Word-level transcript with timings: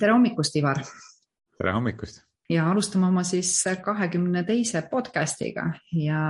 tere 0.00 0.16
hommikust, 0.16 0.56
Ivar. 0.56 0.82
tere 1.58 1.76
hommikust! 1.76 2.24
Ja 2.50 2.64
alustame 2.66 3.06
oma 3.06 3.22
siis 3.22 3.52
kahekümne 3.84 4.40
teise 4.42 4.80
podcast'iga. 4.90 5.68
Ja 5.94 6.22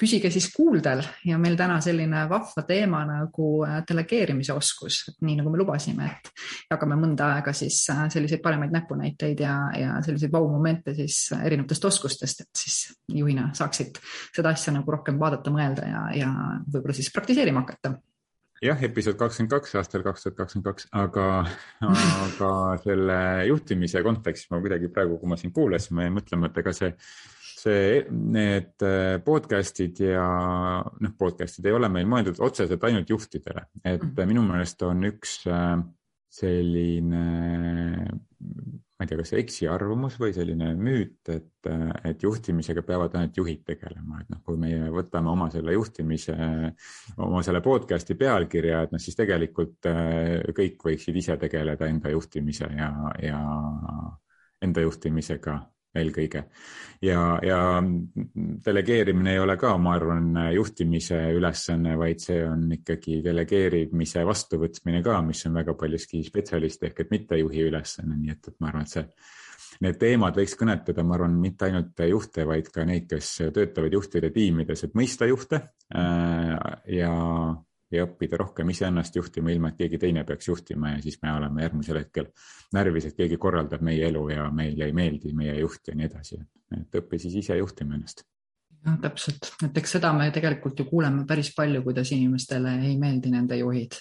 püsige 0.00 0.30
siis 0.32 0.46
kuuldel 0.54 1.02
ja 1.28 1.36
meil 1.36 1.58
täna 1.58 1.76
selline 1.84 2.22
vahva 2.30 2.64
teema 2.64 3.02
nagu 3.04 3.48
äh, 3.66 3.82
delegeerimise 3.90 4.54
oskus, 4.56 5.02
nii 5.20 5.36
nagu 5.42 5.52
me 5.52 5.60
lubasime, 5.60 6.06
et 6.14 6.32
jagame 6.70 6.96
mõnda 7.02 7.28
aega 7.34 7.52
siis 7.52 7.82
äh, 7.92 8.06
selliseid 8.14 8.40
paremaid 8.40 8.72
näpunäiteid 8.72 9.44
ja, 9.44 9.58
ja 9.76 9.98
selliseid 10.06 10.32
vau-momente 10.32 10.96
siis 10.96 11.26
erinevatest 11.36 11.90
oskustest, 11.90 12.46
et 12.46 12.64
siis 12.64 12.80
juhina 13.20 13.50
saaksid 13.52 14.00
seda 14.32 14.54
asja 14.56 14.72
nagu 14.78 14.96
rohkem 14.96 15.20
vaadata, 15.20 15.52
mõelda 15.52 15.92
ja, 15.92 16.06
ja 16.22 16.32
võib-olla 16.70 16.96
siis 16.96 17.12
praktiseerima 17.12 17.66
hakata 17.66 17.98
jah, 18.64 18.84
episood 18.86 19.18
kakskümmend 19.20 19.52
kaks 19.54 19.76
aastal 19.80 20.04
kaks 20.06 20.26
tuhat 20.26 20.38
kakskümmend 20.38 20.68
kaks, 20.68 20.88
aga, 21.00 21.26
aga 22.26 22.52
selle 22.84 23.18
juhtimise 23.48 24.02
kontekstis 24.06 24.50
ma 24.52 24.60
kuidagi 24.62 24.90
praegu, 24.92 25.18
kui 25.20 25.32
ma 25.32 25.38
sind 25.40 25.54
kuulasin, 25.56 25.96
ma 25.96 26.06
jäin 26.06 26.16
mõtlema, 26.18 26.50
et 26.50 26.60
ega 26.62 26.74
see, 26.76 26.90
see, 27.60 28.02
need 28.10 28.84
podcast'id 29.26 30.02
ja 30.04 30.26
noh, 30.84 31.16
podcast'id 31.20 31.70
ei 31.70 31.78
ole 31.78 31.92
meil 31.92 32.10
mõeldud 32.10 32.42
otseselt 32.44 32.84
ainult 32.88 33.10
juhtidele, 33.10 33.68
et 33.84 34.02
-hmm. 34.02 34.28
minu 34.28 34.44
meelest 34.46 34.84
on 34.88 35.08
üks 35.08 35.40
äh, 35.48 35.78
selline 36.30 37.24
ma 39.00 39.06
ei 39.06 39.08
tea, 39.08 39.16
kas 39.22 39.30
eksiarvamus 39.40 40.18
või 40.20 40.34
selline 40.36 40.74
müüt, 40.76 41.30
et, 41.32 41.68
et 42.04 42.20
juhtimisega 42.20 42.82
peavad 42.84 43.14
ainult 43.16 43.38
juhid 43.40 43.62
tegelema, 43.64 44.18
et 44.20 44.28
noh, 44.28 44.42
kui 44.44 44.60
meie 44.60 44.90
võtame 44.92 45.32
oma 45.32 45.46
selle 45.48 45.72
juhtimise, 45.72 46.36
oma 47.16 47.40
selle 47.46 47.62
podcast'i 47.64 48.18
pealkirja, 48.20 48.82
et 48.84 48.92
noh, 48.92 49.00
siis 49.00 49.16
tegelikult 49.16 49.88
äh, 49.88 50.44
kõik 50.52 50.84
võiksid 50.84 51.16
ise 51.16 51.38
tegeleda 51.40 51.88
enda 51.88 52.12
juhtimise 52.12 52.68
ja, 52.76 52.90
ja 53.24 53.40
enda 54.60 54.84
juhtimisega 54.84 55.56
eelkõige. 55.96 56.44
ja, 57.02 57.22
ja 57.42 57.58
delegeerimine 58.66 59.34
ei 59.34 59.42
ole 59.42 59.56
ka, 59.58 59.72
ma 59.78 59.94
arvan, 59.96 60.30
juhtimise 60.54 61.18
ülesanne, 61.34 61.96
vaid 61.98 62.22
see 62.22 62.40
on 62.46 62.68
ikkagi 62.76 63.20
delegeerimise 63.24 64.24
vastuvõtmine 64.26 65.02
ka, 65.02 65.20
mis 65.26 65.44
on 65.48 65.58
väga 65.58 65.74
paljuski 65.74 66.22
spetsialist 66.26 66.86
ehk 66.86 67.04
et 67.04 67.14
mittejuhi 67.14 67.68
ülesanne, 67.70 68.16
nii 68.16 68.36
et, 68.36 68.52
et 68.52 68.58
ma 68.60 68.70
arvan, 68.70 68.86
et 68.86 68.98
see 68.98 69.06
need 69.80 69.96
teemad 70.00 70.36
võiks 70.36 70.54
kõnetada, 70.60 71.02
ma 71.06 71.16
arvan, 71.16 71.38
mitte 71.40 71.66
ainult 71.68 72.02
juhte, 72.04 72.44
vaid 72.48 72.68
ka 72.74 72.84
neid, 72.84 73.08
kes 73.10 73.32
töötavad 73.54 73.96
juhtide 73.96 74.30
tiimides, 74.34 74.84
et 74.84 74.96
mõista 74.98 75.28
juhte 75.30 75.62
äh, 75.96 76.54
ja 77.00 77.14
ja 77.90 78.06
õppida 78.06 78.38
rohkem 78.40 78.70
iseennast 78.70 79.16
juhtima, 79.16 79.50
ilma 79.50 79.70
et 79.70 79.78
keegi 79.80 79.98
teine 79.98 80.24
peaks 80.24 80.48
juhtima 80.48 80.94
ja 80.94 81.02
siis 81.02 81.18
me 81.22 81.32
oleme 81.34 81.64
järgmisel 81.64 82.00
hetkel 82.00 82.28
närvis, 82.76 83.10
et 83.10 83.16
keegi 83.18 83.38
korraldab 83.40 83.82
meie 83.86 84.06
elu 84.08 84.26
ja 84.30 84.50
meile 84.54 84.86
ei 84.88 84.96
meeldi 84.96 85.32
meie 85.36 85.56
juht 85.60 85.90
ja 85.90 85.96
nii 85.98 86.10
edasi. 86.10 86.40
et 86.76 87.00
õpi 87.02 87.18
siis 87.18 87.34
ise 87.42 87.56
juhtima 87.58 87.96
ennast. 87.98 88.24
jah, 88.86 88.98
täpselt, 89.00 89.52
et 89.66 89.82
eks 89.82 89.96
seda 89.98 90.12
me 90.16 90.30
tegelikult 90.30 90.78
ju 90.78 90.86
kuuleme 90.90 91.26
päris 91.26 91.54
palju, 91.56 91.82
kuidas 91.82 92.12
inimestele 92.12 92.78
ei 92.86 92.96
meeldi 92.98 93.34
nende 93.34 93.58
juhid 93.58 93.98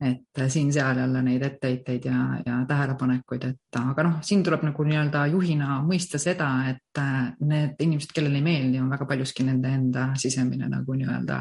et 0.00 0.40
siin-seal 0.52 0.98
jälle 1.00 1.22
neid 1.24 1.42
etteheiteid 1.42 2.04
ja, 2.04 2.18
ja 2.44 2.56
tähelepanekuid, 2.68 3.46
et 3.48 3.78
aga 3.80 4.04
noh, 4.04 4.18
siin 4.26 4.42
tuleb 4.44 4.66
nagu 4.68 4.84
nii-öelda 4.84 5.22
juhina 5.32 5.78
mõista 5.86 6.20
seda, 6.20 6.50
et 6.68 7.00
äh, 7.00 7.30
need 7.48 7.80
inimesed, 7.80 8.12
kellele 8.12 8.36
ei 8.36 8.44
meeldi, 8.44 8.80
on 8.82 8.92
väga 8.92 9.08
paljuski 9.08 9.46
nende 9.46 9.72
enda 9.72 10.10
sisemine 10.20 10.68
nagu 10.68 10.98
nii-öelda 11.00 11.40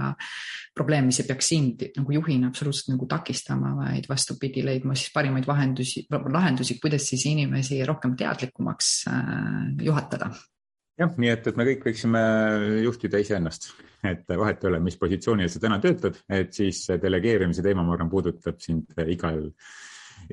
probleem, 0.76 1.12
mis 1.12 1.20
ei 1.20 1.28
peaks 1.28 1.52
sind 1.52 1.86
nagu 2.00 2.16
juhina 2.16 2.48
absoluutselt 2.52 2.94
nagu 2.96 3.10
takistama, 3.12 3.76
vaid 3.82 4.08
vastupidi, 4.10 4.64
leidma 4.64 4.96
siis 4.96 5.12
parimaid 5.16 5.48
vahendusi, 5.48 6.08
lahendusi, 6.12 6.80
kuidas 6.80 7.12
siis 7.12 7.28
inimesi 7.32 7.84
rohkem 7.86 8.16
teadlikumaks 8.20 8.98
äh, 9.12 9.24
juhatada 9.84 10.32
jah, 11.00 11.18
nii 11.18 11.32
et, 11.32 11.50
et 11.50 11.58
me 11.60 11.66
kõik 11.68 11.90
võiksime 11.90 12.22
juhtida 12.84 13.20
iseennast, 13.22 13.72
et 14.06 14.30
vahet 14.30 14.64
ei 14.64 14.72
ole, 14.72 14.84
mis 14.84 15.00
positsioonil 15.02 15.52
sa 15.52 15.62
täna 15.64 15.80
töötad, 15.84 16.22
et 16.30 16.54
siis 16.56 16.86
delegeerimise 17.02 17.66
teema, 17.66 17.84
ma 17.84 17.96
arvan, 17.96 18.12
puudutab 18.12 18.62
sind 18.64 18.96
igal, 19.12 19.42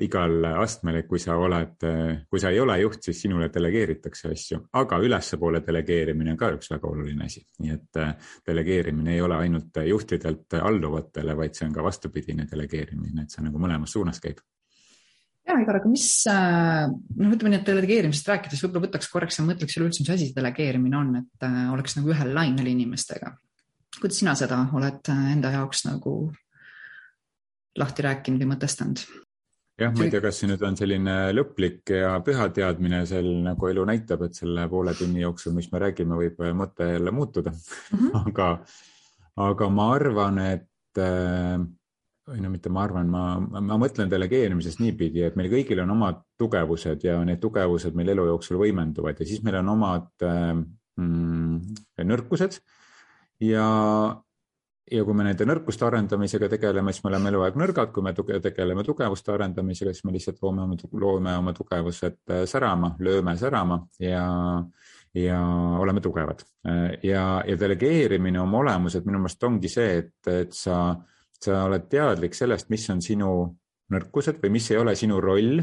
igal 0.03 0.47
astmel, 0.53 1.01
et 1.01 1.09
kui 1.09 1.21
sa 1.21 1.35
oled, 1.39 1.87
kui 2.29 2.41
sa 2.41 2.53
ei 2.53 2.61
ole 2.63 2.79
juht, 2.81 3.01
siis 3.05 3.19
sinule 3.25 3.49
delegeeritakse 3.53 4.31
asju, 4.31 4.61
aga 4.79 5.01
ülespoole 5.03 5.63
delegeerimine 5.65 6.33
on 6.33 6.39
ka 6.39 6.53
üks 6.55 6.71
väga 6.73 6.89
oluline 6.89 7.27
asi, 7.27 7.43
nii 7.59 7.75
et 7.75 8.01
delegeerimine 8.47 9.17
ei 9.17 9.21
ole 9.25 9.41
ainult 9.43 9.83
juhtidelt 9.89 10.59
alluvatele, 10.61 11.37
vaid 11.37 11.59
see 11.59 11.67
on 11.67 11.75
ka 11.75 11.85
vastupidine 11.85 12.47
delegeerimine, 12.49 13.27
et 13.27 13.35
see 13.35 13.45
nagu 13.45 13.61
mõlemas 13.61 13.97
suunas 13.97 14.23
käib 14.23 14.41
ja 15.47 15.57
Ivar, 15.59 15.79
aga 15.79 15.89
mis, 15.91 16.05
äh, 16.31 16.85
noh, 16.89 17.33
ütleme 17.35 17.53
nii, 17.53 17.61
et 17.61 17.67
delegeerimisest 17.69 18.29
rääkides 18.31 18.63
võib-olla 18.63 18.87
võtaks 18.87 19.09
korraks 19.11 19.39
ja 19.39 19.47
mõtleks 19.47 19.75
üleüldse, 19.79 20.03
mis 20.03 20.13
asi 20.15 20.29
delegeerimine 20.35 20.99
on, 20.99 21.11
et 21.19 21.47
äh, 21.47 21.65
oleks 21.73 21.97
nagu 21.99 22.13
ühel 22.13 22.31
lainel 22.35 22.69
inimestega. 22.71 23.35
kuidas 23.99 24.17
sina 24.19 24.33
seda 24.39 24.63
oled 24.73 25.11
äh, 25.11 25.27
enda 25.35 25.51
jaoks 25.53 25.85
nagu 25.85 26.15
lahti 27.79 28.05
rääkinud 28.05 28.41
või 28.43 28.53
mõtestanud? 28.53 29.03
jah, 29.81 29.91
ma 29.91 30.05
ei 30.05 30.13
tea, 30.13 30.21
kas 30.23 30.39
see 30.39 30.49
nüüd 30.51 30.63
on 30.63 30.77
selline 30.79 31.17
lõplik 31.33 31.91
ja 31.97 32.15
püha 32.25 32.47
teadmine, 32.53 33.03
seal 33.09 33.29
nagu 33.43 33.69
elu 33.69 33.85
näitab, 33.89 34.27
et 34.27 34.37
selle 34.37 34.67
poole 34.71 34.93
tunni 34.97 35.23
jooksul, 35.25 35.55
mis 35.57 35.71
me 35.73 35.81
räägime, 35.83 36.17
võib 36.19 36.43
mõte 36.55 36.87
jälle 36.93 37.11
muutuda 37.11 37.51
mm. 37.51 37.97
-hmm. 37.99 38.19
aga, 38.29 38.49
aga 39.49 39.69
ma 39.69 39.93
arvan, 39.95 40.39
et 40.45 41.01
äh, 41.01 41.57
või 42.27 42.39
no 42.39 42.49
mitte 42.51 42.71
ma 42.71 42.85
arvan, 42.87 43.09
ma, 43.11 43.23
ma 43.39 43.77
mõtlen 43.79 44.11
delegeerimisest 44.11 44.79
niipidi, 44.79 45.25
et 45.27 45.35
meil 45.39 45.49
kõigil 45.51 45.81
on 45.83 45.91
omad 45.95 46.21
tugevused 46.39 47.03
ja 47.03 47.17
need 47.27 47.41
tugevused 47.43 47.95
meil 47.99 48.13
elu 48.13 48.29
jooksul 48.31 48.61
võimenduvad 48.61 49.19
ja 49.19 49.27
siis 49.27 49.43
meil 49.43 49.59
on 49.59 49.73
omad 49.75 50.07
mm, 50.23 51.57
nõrkused. 52.07 52.61
ja, 53.43 53.67
ja 54.91 55.03
kui 55.03 55.19
me 55.19 55.27
nende 55.27 55.49
nõrkuste 55.49 55.87
arendamisega 55.89 56.47
tegeleme, 56.55 56.95
siis 56.95 57.03
me 57.03 57.11
oleme 57.11 57.33
eluaeg 57.33 57.59
nõrgad, 57.59 57.91
kui 57.91 58.07
me 58.07 58.15
tuge, 58.15 58.39
tegeleme 58.39 58.87
tugevuste 58.87 59.35
arendamisega, 59.35 59.91
siis 59.91 60.07
me 60.07 60.15
lihtsalt 60.15 60.39
loome 60.41 60.63
oma, 60.63 60.79
loome 60.93 61.37
oma 61.43 61.55
tugevused 61.57 62.21
äh, 62.31 62.45
särama, 62.47 62.95
lööme 63.03 63.35
särama 63.39 63.83
ja 63.99 64.27
ja 65.13 65.37
oleme 65.77 66.01
tugevad 66.01 66.39
ja, 67.05 67.43
ja 67.45 67.55
delegeerimine 67.59 68.39
oma 68.41 68.63
olemuselt 68.63 69.05
minu 69.05 69.19
meelest 69.21 69.43
ongi 69.45 69.69
see, 69.69 69.99
et, 69.99 70.29
et 70.31 70.55
sa 70.57 70.77
äh, 70.89 71.12
sa 71.43 71.63
oled 71.67 71.87
teadlik 71.91 72.35
sellest, 72.37 72.69
mis 72.73 72.87
on 72.93 73.01
sinu 73.03 73.31
nõrkused 73.93 74.39
või 74.41 74.55
mis 74.57 74.71
ei 74.71 74.79
ole 74.81 74.95
sinu 74.95 75.19
roll 75.21 75.61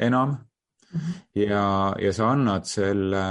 enam. 0.00 0.36
-hmm. 0.92 1.20
ja, 1.42 1.66
ja 2.00 2.12
sa 2.12 2.30
annad 2.30 2.66
selle 2.68 3.24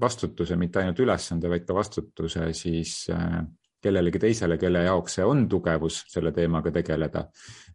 vastutuse, 0.00 0.56
mitte 0.56 0.80
ainult 0.80 1.00
ülesande, 1.00 1.48
vaid 1.48 1.64
ka 1.66 1.74
vastutuse 1.74 2.52
siis 2.56 3.08
äh, 3.10 3.40
kellelegi 3.82 4.18
teisele, 4.18 4.58
kelle 4.58 4.82
jaoks 4.84 5.18
see 5.18 5.26
on 5.26 5.44
tugevus 5.50 6.00
selle 6.10 6.32
teemaga 6.34 6.72
tegeleda 6.74 7.24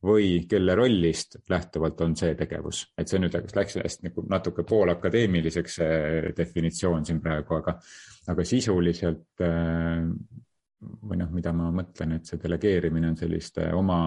või 0.03 0.44
kelle 0.50 0.75
rollist 0.75 1.38
lähtuvalt 1.50 2.02
on 2.03 2.16
see 2.20 2.35
tegevus, 2.40 2.84
et 2.97 3.08
see 3.08 3.22
nüüd 3.24 3.35
läks 3.40 3.78
hästi 3.80 4.09
nagu 4.09 4.25
natuke 4.30 4.66
poolakadeemiliseks 4.68 5.78
see 5.80 6.34
definitsioon 6.38 7.08
siin 7.08 7.22
praegu, 7.24 7.56
aga, 7.62 7.78
aga 8.34 8.47
sisuliselt 8.47 9.46
äh, 9.47 10.03
või 11.03 11.19
noh, 11.21 11.31
mida 11.33 11.53
ma 11.55 11.69
mõtlen, 11.73 12.17
et 12.17 12.29
see 12.29 12.41
delegeerimine 12.41 13.11
on 13.11 13.19
selliste 13.19 13.69
oma, 13.77 14.01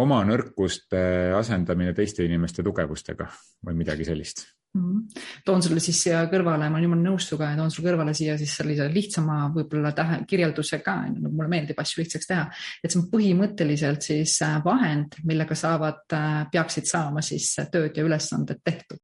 oma 0.00 0.20
nõrkuste 0.28 1.00
asendamine 1.38 1.94
teiste 1.96 2.26
inimeste 2.26 2.62
tugevustega 2.66 3.28
või 3.66 3.80
midagi 3.82 4.06
sellist 4.08 4.46
mm. 4.74 4.82
-hmm. 4.82 5.22
toon 5.44 5.62
sulle 5.62 5.80
siis 5.80 6.02
siia 6.02 6.24
kõrvale, 6.32 6.68
ma 6.68 6.78
olen 6.78 6.88
jumala 6.88 7.02
nõus 7.02 7.28
sinuga 7.28 7.50
ja 7.52 7.58
toon 7.60 7.70
sulle 7.70 7.90
kõrvale 7.90 8.14
siia 8.14 8.36
siis 8.38 8.56
sellise 8.56 8.88
lihtsama 8.92 9.38
võib-olla 9.54 9.92
tähe, 9.96 10.20
kirjelduse 10.28 10.80
ka, 10.84 10.96
mulle 11.22 11.48
meeldib 11.48 11.80
asju 11.80 12.02
lihtsaks 12.02 12.30
teha, 12.30 12.44
et 12.82 12.90
see 12.90 13.00
on 13.00 13.08
põhimõtteliselt 13.12 14.06
siis 14.10 14.36
äh, 14.42 14.58
vahend, 14.64 15.18
millega 15.24 15.54
saavad, 15.58 16.04
äh, 16.12 16.44
peaksid 16.52 16.90
saama 16.90 17.22
siis 17.22 17.50
tööd 17.72 17.96
ja 17.96 18.06
ülesanded 18.06 18.62
tehtud. 18.64 19.02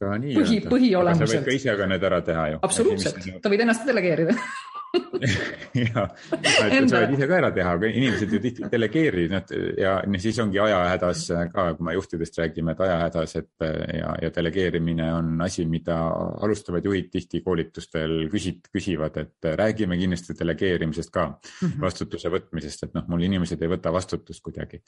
põhi, 0.00 0.60
põhiolemuselt. 0.64 1.28
sa 1.28 1.36
võid 1.36 1.44
ka 1.44 1.56
ise 1.58 1.76
ka 1.76 1.86
need 1.86 2.04
ära 2.10 2.20
teha 2.24 2.48
ju. 2.54 2.60
absoluutselt, 2.62 3.22
sa 3.42 3.52
võid 3.52 3.66
ennast 3.66 3.86
delegeerida 3.86 4.36
ja, 4.90 6.04
et 6.74 6.88
sa 6.90 7.02
võid 7.02 7.14
ise 7.14 7.28
ka 7.28 7.36
ära 7.36 7.50
teha, 7.54 7.74
aga 7.76 7.90
inimesed 7.90 8.32
ju 8.34 8.40
tihti 8.42 8.68
delegeerivad 8.72 9.52
ja 9.78 9.94
siis 10.22 10.38
ongi 10.42 10.60
ajahädas 10.62 11.26
ka, 11.52 11.66
kui 11.78 11.86
me 11.86 11.94
juhtidest 11.94 12.38
räägime, 12.40 12.74
et 12.74 12.82
ajahädas, 12.86 13.36
et 13.38 13.66
ja, 14.00 14.14
ja 14.24 14.32
delegeerimine 14.34 15.10
on 15.14 15.32
asi, 15.46 15.66
mida 15.70 15.98
alustavad 16.42 16.86
juhid 16.86 17.10
tihti 17.12 17.42
koolitustel 17.46 18.26
küsid, 18.32 18.70
küsivad, 18.74 19.18
et 19.22 19.50
räägime 19.60 19.98
kindlasti 20.00 20.36
delegeerimisest 20.38 21.14
ka 21.14 21.26
mm, 21.28 21.66
-hmm. 21.66 21.80
vastutuse 21.86 22.32
võtmisest, 22.32 22.88
et 22.88 22.94
noh, 22.98 23.06
mul 23.08 23.26
inimesed 23.28 23.62
ei 23.62 23.70
võta 23.70 23.92
vastutust 23.94 24.42
kuidagi. 24.42 24.82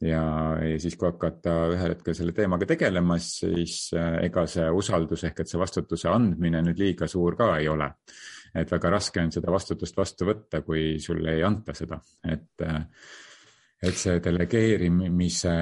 ja, 0.00 0.22
ja 0.62 0.78
siis, 0.78 0.96
kui 0.96 1.10
hakata 1.10 1.56
ühel 1.74 1.96
hetkel 1.96 2.14
selle 2.14 2.32
teemaga 2.32 2.66
tegelema, 2.66 3.18
siis 3.18 3.90
ega 4.22 4.46
see 4.46 4.70
usaldus 4.70 5.24
ehk 5.24 5.40
et 5.40 5.48
see 5.48 5.60
vastutuse 5.60 6.08
andmine 6.08 6.62
nüüd 6.62 6.78
liiga 6.78 7.08
suur 7.08 7.36
ka 7.36 7.56
ei 7.58 7.68
ole 7.68 7.90
et 8.54 8.72
väga 8.72 8.90
raske 8.96 9.22
on 9.22 9.32
seda 9.32 9.52
vastutust 9.52 9.96
vastu 9.96 10.26
võtta, 10.28 10.62
kui 10.66 10.98
sulle 11.02 11.36
ei 11.36 11.44
anta 11.46 11.74
seda, 11.76 12.00
et, 12.24 12.66
et 13.82 13.96
see 13.96 14.20
delegeerimise 14.24 15.54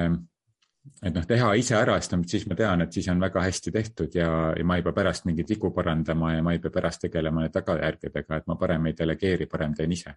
et 1.03 1.13
noh, 1.13 1.27
teha 1.29 1.53
ise 1.61 1.77
ära, 1.77 1.99
sest 2.01 2.17
siis 2.31 2.47
ma 2.49 2.57
tean, 2.57 2.83
et 2.83 2.95
siis 2.95 3.11
on 3.13 3.21
väga 3.21 3.43
hästi 3.45 3.73
tehtud 3.75 4.15
ja, 4.17 4.31
ja 4.57 4.65
ma 4.65 4.79
ei 4.79 4.87
pea 4.87 4.97
pärast 4.97 5.29
mingeid 5.29 5.51
vigu 5.53 5.71
parandama 5.75 6.33
ja 6.35 6.43
ma 6.43 6.55
ei 6.57 6.63
pea 6.65 6.73
pärast 6.73 7.05
tegelema 7.05 7.45
tagajärgedega, 7.53 8.41
et 8.41 8.49
ma 8.49 8.57
parem 8.57 8.89
ei 8.89 8.97
delegeeri, 8.97 9.51
parem 9.51 9.77
teen 9.77 9.93
ise 9.93 10.17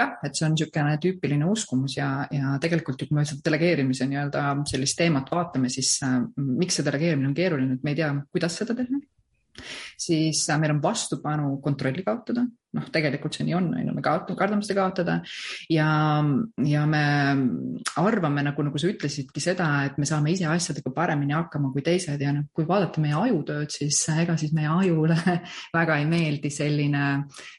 jah, 0.00 0.16
et 0.24 0.36
see 0.36 0.46
on 0.46 0.54
niisugune 0.54 0.96
tüüpiline 1.02 1.46
uskumus 1.50 1.96
ja, 1.98 2.10
ja 2.34 2.56
tegelikult 2.62 3.02
kui 3.04 3.16
me 3.16 3.24
seda 3.28 3.44
delegeerimise 3.48 4.06
nii-öelda 4.10 4.44
sellist 4.70 4.98
teemat 5.00 5.30
vaatame, 5.32 5.70
siis 5.72 5.96
äh, 6.06 6.20
miks 6.36 6.78
see 6.78 6.86
delegeerimine 6.86 7.30
on 7.30 7.36
keeruline, 7.36 7.78
et 7.78 7.86
me 7.86 7.94
ei 7.94 8.00
tea, 8.02 8.12
kuidas 8.32 8.58
seda 8.60 8.76
teha. 8.78 9.00
Siis 9.98 10.42
äh, 10.48 10.58
meil 10.60 10.76
on 10.76 10.82
vastupanu 10.82 11.56
kontrolli 11.64 12.04
kaotada 12.06 12.46
noh, 12.76 12.86
tegelikult 12.94 13.34
see 13.34 13.46
nii 13.48 13.56
on, 13.56 13.68
on 13.74 13.88
ju, 13.88 13.94
me 13.96 14.02
kaotame, 14.04 14.38
kardame 14.38 14.66
seda 14.66 14.78
kaotada. 14.78 15.16
Ja, 15.72 15.88
ja 16.66 16.84
me 16.86 17.02
arvame 17.98 18.44
nagu, 18.46 18.64
nagu 18.66 18.80
sa 18.80 18.90
ütlesidki 18.90 19.42
seda, 19.42 19.68
et 19.88 19.98
me 19.98 20.06
saame 20.08 20.34
ise 20.34 20.46
asjadega 20.50 20.92
paremini 20.94 21.34
hakkama 21.34 21.72
kui 21.74 21.82
teised 21.86 22.22
ja 22.22 22.34
noh, 22.34 22.46
kui 22.54 22.68
vaadata 22.68 23.02
meie 23.02 23.16
ajutööd, 23.18 23.72
siis 23.74 23.98
ega 24.14 24.36
siis 24.40 24.54
meie 24.56 24.70
ajule 24.70 25.16
väga 25.78 25.98
ei 25.98 26.06
meeldi 26.10 26.52
selline, 26.54 27.06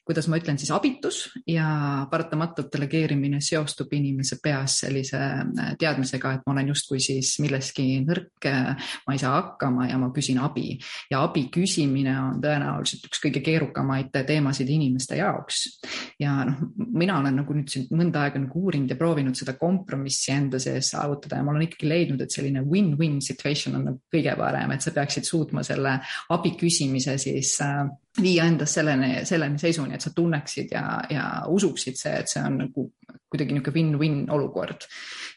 kuidas 0.08 0.30
ma 0.32 0.40
ütlen 0.40 0.60
siis 0.62 0.72
abitus 0.76 1.26
ja 1.50 2.06
paratamatult 2.12 2.72
delegeerimine 2.72 3.42
seostub 3.44 3.92
inimese 3.98 4.40
peas 4.44 4.80
sellise 4.86 5.20
äh, 5.20 5.74
teadmisega, 5.82 6.38
et 6.38 6.48
ma 6.48 6.56
olen 6.56 6.72
justkui 6.72 7.04
siis 7.04 7.34
milleski 7.44 7.90
nõrk, 8.08 8.48
ma 8.48 9.16
ei 9.16 9.20
saa 9.20 9.36
hakkama 9.42 9.90
ja 9.90 10.00
ma 10.00 10.12
küsin 10.16 10.40
abi. 10.42 10.78
Ja 11.12 11.26
abi 11.26 11.48
küsimine 11.52 12.16
on 12.22 12.40
tõenäoliselt 12.44 13.10
üks 13.10 13.20
kõige 13.24 13.44
keerukamaid 13.44 14.14
teemasid 14.28 14.70
inimesele 14.72 15.01
inimeste 15.02 15.18
jaoks. 15.18 15.80
ja 16.20 16.46
noh, 16.46 16.62
mina 16.94 17.20
olen 17.20 17.40
nagu 17.42 17.56
nüüd 17.56 17.70
siin 17.72 17.88
mõnda 17.98 18.26
aega 18.26 18.40
nagu 18.42 18.62
uurinud 18.62 18.92
ja 18.92 18.98
proovinud 19.00 19.36
seda 19.38 19.56
kompromissi 19.60 20.32
enda 20.32 20.60
sees 20.60 20.92
saavutada 20.94 21.40
ja 21.40 21.46
ma 21.46 21.52
olen 21.52 21.66
ikkagi 21.68 21.90
leidnud, 21.90 22.22
et 22.22 22.32
selline 22.32 22.64
win-win 22.68 23.20
situation 23.22 23.76
on 23.80 23.88
nagu 23.90 24.02
kõige 24.14 24.36
parem, 24.38 24.72
et 24.72 24.86
sa 24.86 24.94
peaksid 24.96 25.28
suutma 25.28 25.64
selle 25.64 25.98
abi 26.30 26.56
küsimise 26.60 27.18
siis 27.22 27.58
äh, 27.66 27.86
viia 28.20 28.46
endas 28.50 28.74
selleni, 28.76 29.26
selleni 29.26 29.60
seisuni, 29.60 29.96
et 29.96 30.04
sa 30.04 30.12
tunneksid 30.16 30.74
ja, 30.76 30.86
ja 31.10 31.28
usuksid 31.48 31.96
see, 31.96 32.18
et 32.20 32.32
see 32.32 32.44
on 32.44 32.58
nagu 32.66 32.90
kuidagi 33.32 33.56
niisugune 33.56 33.98
win-win 33.98 34.32
olukord. 34.32 34.84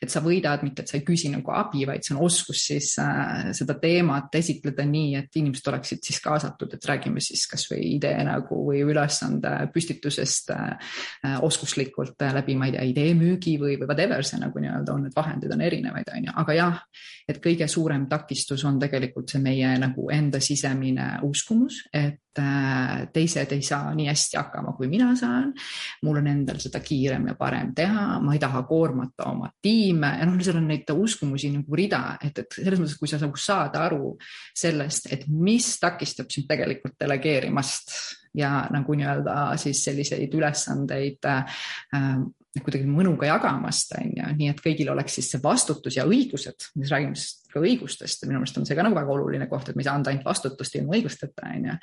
et 0.03 0.11
sa 0.11 0.21
võidad, 0.21 0.61
mitte 0.67 0.82
et 0.82 0.91
sa 0.91 0.97
ei 0.99 1.05
küsi 1.06 1.31
nagu 1.31 1.53
abi, 1.55 1.85
vaid 1.87 2.03
see 2.05 2.17
on 2.17 2.25
oskus 2.26 2.65
siis 2.67 2.91
äh, 3.00 3.53
seda 3.56 3.76
teemat 3.81 4.35
esitleda 4.35 4.85
nii, 4.85 5.15
et 5.17 5.38
inimesed 5.38 5.71
oleksid 5.71 6.03
siis 6.05 6.19
kaasatud, 6.21 6.75
et 6.75 6.88
räägime 6.91 7.23
siis 7.25 7.47
kasvõi 7.49 7.94
idee 7.94 8.25
nagu 8.26 8.59
või 8.67 8.82
ülesande 8.82 9.53
püstitusest 9.73 10.50
äh, 10.53 10.91
äh 11.25 11.38
oskuslikult 11.47 12.26
äh, 12.26 12.35
läbi, 12.35 12.59
ma 12.59 12.67
ei 12.69 12.75
tea, 12.75 12.88
idee 12.91 13.15
müügi 13.15 13.55
või, 13.62 13.79
või 13.79 13.87
whatever 13.87 14.26
see 14.26 14.43
nagu 14.43 14.61
nii-öelda 14.61 14.99
on, 14.99 15.06
need 15.06 15.17
vahendid 15.17 15.55
on 15.55 15.62
erinevaid, 15.62 16.11
on 16.17 16.29
ju, 16.29 16.37
aga 16.43 16.59
jah, 16.59 16.82
et 17.31 17.41
kõige 17.47 17.71
suurem 17.71 18.09
takistus 18.11 18.67
on 18.67 18.82
tegelikult 18.82 19.31
see 19.31 19.41
meie 19.44 19.71
nagu 19.79 20.11
enda 20.12 20.43
sisemine 20.43 21.15
uskumus, 21.31 21.85
et 21.94 22.24
teised 23.15 23.53
ei 23.55 23.63
saa 23.63 23.93
nii 23.95 24.09
hästi 24.09 24.39
hakkama, 24.39 24.75
kui 24.79 24.89
mina 24.91 25.13
saan. 25.19 25.53
mul 26.03 26.19
on 26.21 26.27
endal 26.31 26.59
seda 26.63 26.81
kiirem 26.85 27.29
ja 27.31 27.35
parem 27.39 27.73
teha, 27.75 28.19
ma 28.21 28.35
ei 28.35 28.43
taha 28.43 28.65
koormata 28.69 29.29
oma 29.31 29.51
tiime. 29.63 30.15
Ja 30.21 30.27
noh, 30.29 30.41
seal 30.43 30.59
on 30.61 30.69
neid 30.71 30.91
uskumusi 30.95 31.53
nagu 31.55 31.79
rida, 31.79 32.19
et, 32.25 32.43
et 32.45 32.59
selles 32.61 32.83
mõttes, 32.83 32.99
kui 32.99 33.11
sa 33.11 33.21
nagu 33.23 33.41
saad 33.41 33.79
aru 33.81 34.15
sellest, 34.57 35.11
et 35.15 35.27
mis 35.29 35.69
takistab 35.81 36.31
sind 36.33 36.49
tegelikult 36.51 36.99
delegeerimast 37.01 37.95
ja 38.35 38.65
nagu 38.75 38.97
nii-öelda 38.99 39.55
siis 39.63 39.85
selliseid 39.87 40.33
ülesandeid 40.35 41.29
äh, 41.31 41.61
kuidagi 42.63 42.87
mõnuga 42.87 43.29
jagamast, 43.29 43.95
on 43.99 44.13
ju, 44.15 44.27
nii 44.39 44.51
et 44.53 44.61
kõigil 44.63 44.91
oleks 44.93 45.19
siis 45.19 45.33
see 45.35 45.43
vastutus 45.43 45.99
ja 45.99 46.07
õigused, 46.07 46.71
mis 46.79 46.93
räägime 46.93 47.19
siis 47.19 47.44
ka 47.55 47.62
õigustest 47.62 48.25
ja 48.25 48.29
minu 48.29 48.41
meelest 48.43 48.59
on 48.61 48.67
see 48.69 48.77
ka 48.77 48.85
nagu 48.87 48.97
väga 48.99 49.15
oluline 49.15 49.49
koht, 49.51 49.71
et 49.71 49.79
me 49.79 49.85
ei 49.85 49.89
saa 49.89 49.97
anda 49.99 50.12
ainult 50.12 50.27
vastutust 50.27 50.77
ilma 50.79 50.97
õigusteta, 50.99 51.49
on 51.55 51.69
ju. 51.71 51.77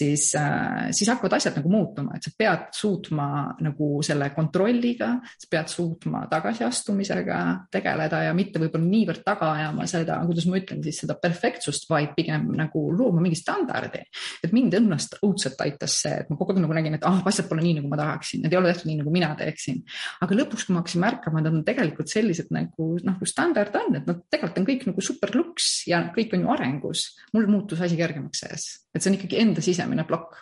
siis 0.00 0.26
äh,, 0.38 0.88
siis 0.96 1.10
hakkavad 1.12 1.36
asjad 1.38 1.58
nagu 1.60 1.72
muutuma, 1.72 2.16
et 2.16 2.26
sa 2.26 2.32
pead 2.38 2.66
suutma 2.76 3.28
nagu 3.64 3.90
selle 4.06 4.30
kontrolliga, 4.36 5.12
sa 5.40 5.50
pead 5.52 5.70
suutma 5.72 6.24
tagasiastumisega 6.30 7.40
tegeleda 7.72 8.24
ja 8.26 8.34
mitte 8.36 8.62
võib-olla 8.62 8.86
niivõrd 8.86 9.22
taga 9.26 9.52
ajama 9.58 9.86
seda, 9.90 10.18
kuidas 10.26 10.48
ma 10.50 10.60
ütlen 10.60 10.82
siis 10.86 11.02
seda 11.04 11.16
perfektsust, 11.20 11.88
vaid 11.90 12.14
pigem 12.16 12.50
nagu 12.58 12.86
looma 12.96 13.22
mingi 13.24 13.38
standardi. 13.38 14.02
et 14.44 14.52
mind 14.56 14.74
ennast 14.80 15.18
õudselt 15.20 15.60
aitas 15.62 16.00
see, 16.02 16.16
et 16.24 16.30
ma 16.30 16.38
kogu 16.40 16.54
aeg 16.54 16.62
nagu 16.64 16.76
nägin, 16.76 16.96
et 16.96 17.06
ah, 17.08 17.20
asjad 17.28 17.48
pole 17.50 17.62
nii, 17.64 17.78
nagu 17.80 17.90
ma 17.92 18.00
tahaksin, 18.00 18.44
need 18.44 18.54
ei 18.54 18.60
ole 18.60 18.72
tehtud 18.72 18.90
nii, 18.90 19.00
nagu 19.02 19.14
mina 19.14 19.30
teeksin. 19.38 19.82
aga 20.24 20.38
lõpuks, 20.42 20.66
kui 20.66 20.74
ma 20.74 20.82
hakkasin 20.82 21.04
märkama, 21.04 21.40
et 21.40 21.48
nad 21.48 21.58
on 21.58 21.64
tegelikult 21.66 22.12
sellised 22.12 22.50
nagu 22.54 22.90
noh, 23.00 23.20
nagu 23.20 23.28
standard 23.28 23.76
on, 23.76 23.98
et 23.98 24.08
nad 24.08 24.22
tegelikult 24.32 24.60
on 24.60 24.68
kõik 24.68 24.86
nagu 24.88 25.04
super 25.10 25.34
luks 25.38 25.72
ja 25.90 26.04
kõik 26.14 26.36
on 26.36 26.46
ju 26.46 26.54
arengus. 26.54 27.08
mul 27.34 27.50
muutus 27.50 27.82
asi 27.84 27.98
kergemaks 27.98 28.44
sees, 28.46 28.70
et 28.94 29.02
see 29.02 29.12
on 29.12 29.18
ikkagi 29.18 29.42
enda 29.42 29.64
sisemine 29.64 30.06
plokk 30.08 30.38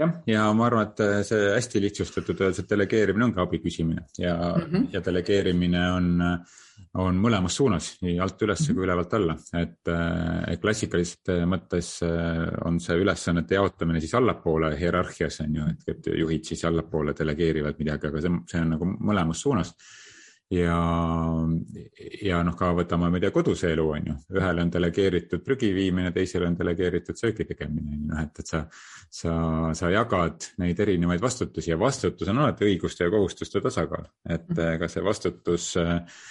jah, 0.00 0.12
ja 0.28 0.44
ma 0.56 0.68
arvan, 0.68 0.90
et 0.90 1.02
see 1.28 1.50
hästi 1.54 1.82
lihtsustatud 1.86 2.40
öeldes, 2.44 2.62
et 2.62 2.70
delegeerimine 2.70 3.28
ongi 3.28 3.42
abi 3.42 3.60
küsimine 3.64 4.06
ja 4.20 4.36
mm, 4.36 4.70
-hmm. 4.70 4.88
ja 4.92 5.02
delegeerimine 5.04 5.82
on, 5.92 6.08
on 7.02 7.20
mõlemas 7.20 7.56
suunas, 7.56 7.90
nii 8.02 8.18
alt 8.20 8.42
üles 8.42 8.60
mm 8.60 8.66
-hmm. 8.66 8.74
kui 8.74 8.84
ülevalt 8.84 9.14
alla, 9.14 9.36
et, 9.62 10.60
klassikaliselt 10.60 11.32
mõttes 11.46 11.90
on 12.64 12.80
see 12.80 12.96
ülesannete 12.96 13.54
jaotamine 13.54 14.00
siis 14.00 14.14
allapoole 14.14 14.76
hierarhias 14.78 15.40
on 15.40 15.54
ju, 15.56 15.68
et, 15.70 15.88
et 15.88 16.10
juhid 16.18 16.44
siis 16.44 16.64
allapoole 16.64 17.14
delegeerivad 17.18 17.78
midagi, 17.78 18.06
aga 18.06 18.20
see, 18.20 18.42
see 18.46 18.60
on 18.60 18.76
nagu 18.76 18.84
mõlemas 18.84 19.40
suunas 19.42 19.74
ja, 20.50 20.78
ja 22.22 22.42
noh, 22.46 22.54
ka 22.58 22.70
võtame, 22.76 23.08
ma 23.10 23.18
ei 23.18 23.24
tea, 23.24 23.32
koduse 23.34 23.72
elu 23.74 23.86
on 23.96 24.10
ju, 24.10 24.16
ühele 24.36 24.62
on 24.62 24.70
delegeeritud 24.72 25.42
prügi 25.46 25.72
viimine, 25.74 26.12
teisele 26.14 26.46
on 26.50 26.58
delegeeritud 26.58 27.18
söögi 27.18 27.48
tegemine, 27.48 27.98
noh, 28.10 28.22
et, 28.22 28.42
et 28.42 28.52
sa, 28.52 28.62
sa, 29.10 29.34
sa 29.78 29.90
jagad 29.90 30.52
neid 30.62 30.80
erinevaid 30.86 31.22
vastutusi 31.22 31.72
ja 31.72 31.80
vastutus 31.80 32.30
on 32.30 32.44
alati 32.44 32.68
õiguste 32.68 33.06
ja 33.06 33.12
kohustuste 33.14 33.62
tasakaal, 33.64 34.06
et 34.28 34.48
mhm. 34.52 34.80
ka 34.82 34.90
see 34.92 35.04
vastutus 35.06 35.72
äh, 35.82 36.22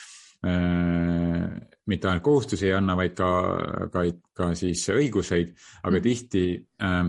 mitte 0.46 2.08
ainult 2.08 2.24
kohustusi 2.24 2.70
ei 2.70 2.76
anna, 2.78 2.96
vaid 2.98 3.16
ka, 3.18 3.30
ka, 3.92 4.04
ka 4.38 4.50
siis 4.58 4.84
õiguseid, 4.94 5.56
aga 5.82 5.98
mm. 5.98 6.04
tihti 6.06 6.44
äh, 6.86 7.00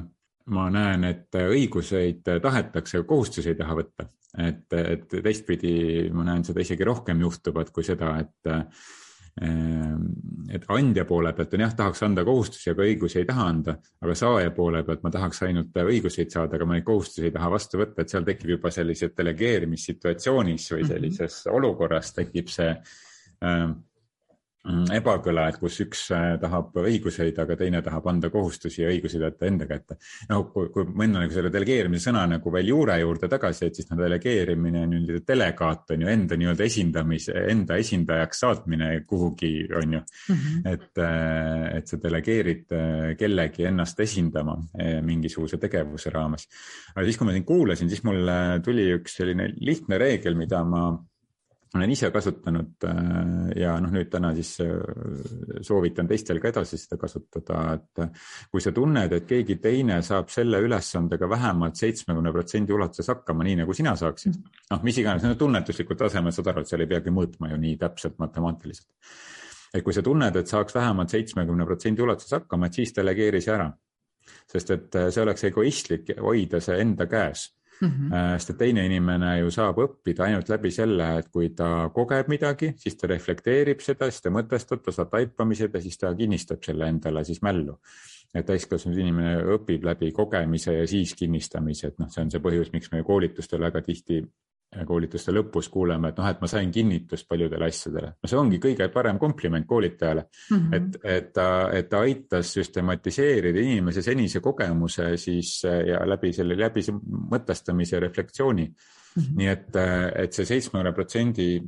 ma 0.56 0.68
näen, 0.72 1.04
et 1.04 1.36
õiguseid 1.42 2.22
tahetakse, 2.42 3.02
kohustusi 3.06 3.52
ei 3.52 3.58
taha 3.58 3.76
võtta 3.82 4.06
et, 4.44 4.66
et 4.76 5.16
teistpidi 5.22 6.10
ma 6.12 6.26
näen 6.26 6.44
seda 6.44 6.60
isegi 6.60 6.84
rohkem 6.84 7.20
juhtuvat 7.24 7.72
kui 7.74 7.84
seda, 7.86 8.16
et 8.20 8.54
et 9.36 10.62
andja 10.72 11.02
poole 11.04 11.34
pealt 11.36 11.54
on 11.58 11.60
jah, 11.60 11.72
tahaks 11.76 12.00
anda 12.06 12.22
kohustusi, 12.24 12.70
aga 12.72 12.86
õigusi 12.86 13.18
ei 13.20 13.26
taha 13.28 13.48
anda, 13.50 13.74
aga 14.00 14.14
saaja 14.16 14.52
poole 14.56 14.80
pealt 14.86 15.02
ma 15.04 15.10
tahaks 15.12 15.42
ainult 15.44 15.76
õiguseid 15.76 16.32
saada, 16.32 16.56
aga 16.56 16.64
ma 16.64 16.78
neid 16.78 16.86
kohustusi 16.86 17.26
ei 17.28 17.34
taha 17.34 17.50
vastu 17.52 17.82
võtta, 17.82 18.00
et 18.00 18.14
seal 18.14 18.24
tekib 18.24 18.54
juba 18.54 18.72
sellises 18.72 19.12
delegeerimissituatsioonis 19.12 20.70
või 20.72 20.86
mhm. 20.86 20.88
sellises 20.88 21.34
mm 21.34 21.50
-hmm. 21.50 21.58
olukorras 21.58 22.14
tekib 22.16 22.48
see 22.48 22.70
äh, 22.70 23.68
ebakõla, 24.96 25.46
et 25.50 25.58
kus 25.60 25.78
üks 25.84 26.02
äh, 26.14 26.34
tahab 26.42 26.74
õiguseid, 26.80 27.38
aga 27.42 27.56
teine 27.58 27.82
tahab 27.86 28.06
anda 28.10 28.30
kohustusi 28.32 28.82
ja 28.82 28.90
õigusi 28.90 29.20
võtta 29.22 29.46
enda 29.46 29.68
kätte. 29.68 29.98
no 30.30 30.42
kui, 30.50 30.68
kui 30.74 30.86
minna 30.90 31.22
nagu 31.22 31.34
selle 31.34 31.52
delegeerimise 31.54 32.08
sõna 32.08 32.24
nagu 32.30 32.52
veel 32.52 32.70
juure 32.72 32.98
juurde 33.00 33.30
tagasi, 33.30 33.68
et 33.68 33.78
siis 33.78 33.90
noh, 33.90 34.00
delegeerimine 34.00 34.84
on 34.86 34.96
ju 34.98 35.20
delegaat 35.26 35.94
on 35.94 36.04
ju 36.06 36.12
enda 36.12 36.38
nii-öelda 36.40 36.66
esindamise, 36.66 37.36
enda 37.52 37.78
esindajaks 37.82 38.42
saatmine 38.44 38.90
kuhugi 39.06 39.52
on 39.70 39.98
ju 39.98 40.00
mm. 40.00 40.36
-hmm. 40.36 40.72
et, 40.72 40.90
äh, 40.98 41.76
et 41.78 41.86
sa 41.86 42.00
delegeerid 42.02 42.72
äh, 42.72 43.16
kellegi 43.18 43.68
ennast 43.70 44.00
esindama 44.00 44.56
mingisuguse 45.02 45.58
tegevuse 45.58 46.10
raames. 46.10 46.48
aga 46.94 47.04
siis, 47.04 47.18
kui 47.18 47.26
ma 47.26 47.32
sind 47.32 47.46
kuulasin, 47.46 47.88
siis 47.88 48.02
mul 48.04 48.28
tuli 48.64 48.90
üks 48.96 49.16
selline 49.20 49.52
lihtne 49.56 49.98
reegel, 49.98 50.34
mida 50.34 50.64
ma 50.64 50.90
olen 51.74 51.90
ise 51.90 52.10
kasutanud 52.10 52.84
äh, 52.86 52.96
ja 53.60 53.74
noh, 53.82 53.90
nüüd 53.92 54.08
täna 54.12 54.32
siis 54.36 54.52
äh, 54.62 54.70
soovitan 55.66 56.08
teistel 56.08 56.38
ka 56.42 56.50
edasi 56.52 56.78
seda 56.78 56.98
kasutada, 57.00 57.62
et 57.74 58.02
äh, 58.04 58.28
kui 58.52 58.62
sa 58.62 58.72
tunned, 58.76 59.12
et 59.12 59.26
keegi 59.28 59.58
teine 59.62 59.98
saab 60.06 60.30
selle 60.32 60.60
ülesandega 60.64 61.28
vähemalt 61.30 61.78
seitsmekümne 61.80 62.32
protsendi 62.34 62.74
ulatuses 62.76 63.10
hakkama, 63.12 63.46
nii 63.46 63.60
nagu 63.62 63.76
sina 63.76 63.96
saaksid, 63.98 64.38
noh, 64.70 64.84
mis 64.86 65.00
iganes, 65.02 65.26
tunnetuslikul 65.38 65.98
tasemel 66.00 66.34
saad 66.34 66.52
aru, 66.52 66.62
et 66.62 66.72
seal 66.72 66.86
ei 66.86 66.92
peagi 66.94 67.14
mõõtma 67.14 67.50
ju 67.52 67.58
nii 67.64 67.80
täpselt 67.82 68.20
matemaatiliselt. 68.22 68.88
et 69.74 69.84
kui 69.84 69.92
sa 69.92 70.02
tunned, 70.02 70.36
et 70.36 70.48
saaks 70.48 70.74
vähemalt 70.74 71.12
seitsmekümne 71.12 71.66
protsendi 71.66 72.02
ulatuses 72.02 72.38
hakkama, 72.38 72.70
et 72.70 72.78
siis 72.78 72.94
delegeeri 72.96 73.42
see 73.42 73.54
ära. 73.54 73.72
sest 74.50 74.70
et 74.70 74.96
see 75.10 75.22
oleks 75.22 75.44
egoistlik 75.44 76.16
hoida 76.18 76.60
see 76.60 76.80
enda 76.82 77.06
käes 77.06 77.50
Mm 77.80 77.88
-hmm. 77.88 78.38
sest 78.38 78.50
et 78.50 78.58
teine 78.58 78.84
inimene 78.86 79.38
ju 79.38 79.50
saab 79.50 79.78
õppida 79.84 80.24
ainult 80.24 80.48
läbi 80.48 80.70
selle, 80.70 81.18
et 81.18 81.28
kui 81.28 81.50
ta 81.50 81.90
kogeb 81.94 82.28
midagi, 82.28 82.72
siis 82.76 82.96
ta 82.96 83.06
reflekteerib 83.06 83.80
seda, 83.80 84.10
siis 84.10 84.22
ta 84.22 84.30
mõtestab, 84.30 84.80
ta 84.84 84.92
saab 84.92 85.10
taipamised 85.10 85.74
ja 85.74 85.80
siis 85.80 85.98
ta 85.98 86.14
kinnistab 86.14 86.64
selle 86.64 86.88
endale 86.88 87.24
siis 87.24 87.42
mällu. 87.42 87.78
et 88.34 88.46
täiskasvanud 88.46 88.98
inimene 88.98 89.36
õpib 89.54 89.84
läbi 89.84 90.10
kogemise 90.12 90.72
ja 90.72 90.86
siis 90.86 91.14
kinnistamise, 91.14 91.86
et 91.86 91.98
noh, 91.98 92.08
see 92.10 92.22
on 92.22 92.30
see 92.30 92.40
põhjus, 92.40 92.72
miks 92.72 92.90
me 92.92 93.02
koolitustel 93.02 93.60
väga 93.60 93.80
tihti 93.82 94.26
koolituste 94.86 95.32
lõpus 95.32 95.68
kuuleme, 95.72 96.10
et 96.10 96.18
noh, 96.18 96.26
et 96.28 96.40
ma 96.42 96.48
sain 96.50 96.70
kinnitust 96.72 97.28
paljudele 97.28 97.68
asjadele. 97.68 98.12
no 98.22 98.30
see 98.30 98.38
ongi 98.38 98.58
kõige 98.62 98.88
parem 98.92 99.18
kompliment 99.18 99.66
koolitajale 99.66 100.26
mm, 100.26 100.58
-hmm. 100.58 100.74
et, 100.76 100.98
et 101.16 101.32
ta, 101.32 101.46
et 101.72 101.88
ta 101.88 102.02
aitas 102.04 102.52
süstematiseerida 102.58 103.60
inimese 103.60 104.02
senise 104.02 104.40
kogemuse 104.40 105.16
siis 105.16 105.62
ja 105.64 106.02
läbi 106.06 106.32
selle, 106.32 106.58
läbi 106.58 106.84
mõtestamise 107.32 108.00
reflektsiooni 108.00 108.70
Mm 109.16 109.22
-hmm. 109.22 109.36
nii 109.36 109.46
et, 109.48 109.76
et 110.24 110.32
see 110.32 110.44
seitsmekümne 110.44 110.92
protsendi 110.92 111.62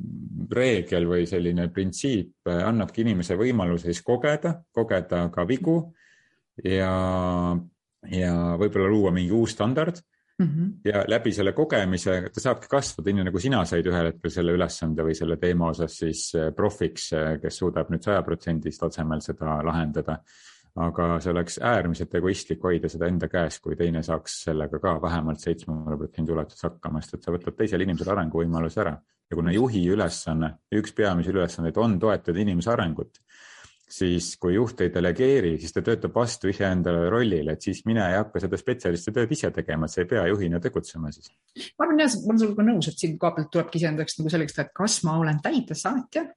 reegel 0.53 1.07
või 1.09 1.25
selline 1.25 1.67
printsiip 1.73 2.45
annabki 2.45 3.01
inimese 3.01 3.33
võimaluse 3.33 3.89
siis 3.89 4.03
kogeda, 4.05 4.53
kogeda 4.71 5.29
ka 5.33 5.47
vigu 5.47 5.79
ja, 6.63 6.93
ja 8.11 8.35
võib-olla 8.53 8.89
luua 8.89 9.11
mingi 9.11 9.33
uus 9.33 9.57
standard 9.57 9.97
mm. 10.39 10.47
-hmm. 10.47 10.73
ja 10.85 11.03
läbi 11.07 11.31
selle 11.33 11.53
kogemise 11.53 12.21
ta 12.33 12.41
saabki 12.41 12.67
kasvada, 12.71 13.13
nii 13.13 13.27
nagu 13.27 13.39
sina 13.39 13.63
said 13.65 13.87
ühel 13.87 14.11
hetkel 14.11 14.31
selle 14.33 14.55
ülesande 14.57 15.05
või 15.05 15.15
selle 15.17 15.37
teema 15.37 15.71
osas 15.73 15.97
siis 16.03 16.29
äh, 16.35 16.53
profiks, 16.55 17.11
äh, 17.13 17.33
kes 17.41 17.59
suudab 17.61 17.91
nüüd 17.93 18.05
sajaprotsendist 18.05 18.85
tasemel 18.85 19.21
seda 19.25 19.59
lahendada. 19.65 20.21
aga 20.79 21.05
see 21.19 21.31
oleks 21.31 21.57
äärmiselt 21.65 22.13
egoistlik 22.15 22.61
hoida 22.63 22.87
seda 22.87 23.07
enda 23.09 23.27
käes, 23.27 23.57
kui 23.59 23.75
teine 23.75 24.03
saaks 24.05 24.35
sellega 24.45 24.79
ka 24.79 24.93
vähemalt 25.01 25.41
seitsmekümne 25.41 25.97
protsendi 25.97 26.31
ulatuses 26.31 26.63
hakkama, 26.63 27.01
sest 27.01 27.17
et 27.17 27.23
sa 27.25 27.31
võtad 27.33 27.57
teisele 27.57 27.83
inimesele 27.83 28.13
arenguvõimaluse 28.13 28.79
ära. 28.81 28.93
ja 29.29 29.35
kuna 29.35 29.51
juhi 29.51 29.81
ülesanne, 29.89 30.53
üks 30.71 30.93
peamisi 30.95 31.33
ülesandeid 31.33 31.77
on 31.77 31.99
toetada 31.99 32.39
inimese 32.39 32.71
arengut 32.71 33.19
siis 33.89 34.33
kui 34.41 34.53
juht 34.55 34.81
ei 34.85 34.91
delegeeri, 34.93 35.55
siis 35.61 35.73
ta 35.73 35.81
töötab 35.85 36.13
vastu 36.15 36.49
iseendale 36.51 37.07
rollile, 37.09 37.55
et 37.55 37.65
siis 37.65 37.81
mine 37.89 38.05
ja 38.13 38.23
hakka 38.23 38.43
seda 38.43 38.59
spetsialisti 38.59 39.13
tööd 39.15 39.31
ise 39.33 39.51
tegema, 39.55 39.87
et 39.87 39.95
sa 39.95 40.03
ei 40.03 40.09
pea 40.09 40.25
juhina 40.29 40.61
tegutsema 40.63 41.11
siis. 41.15 41.31
ma 41.77 41.87
arvan 41.87 42.03
jah, 42.03 42.17
ma 42.23 42.33
olen 42.33 42.43
sinuga 42.43 42.67
nõus, 42.67 42.91
et 42.91 43.01
siin 43.01 43.17
koha 43.21 43.35
pealt 43.37 43.51
tulebki 43.53 43.81
iseendaks 43.81 44.19
nagu 44.19 44.33
selleks, 44.35 44.59
et 44.61 44.75
kas 44.77 44.99
ma 45.07 45.17
olen 45.21 45.41
täidesaatja 45.45 46.27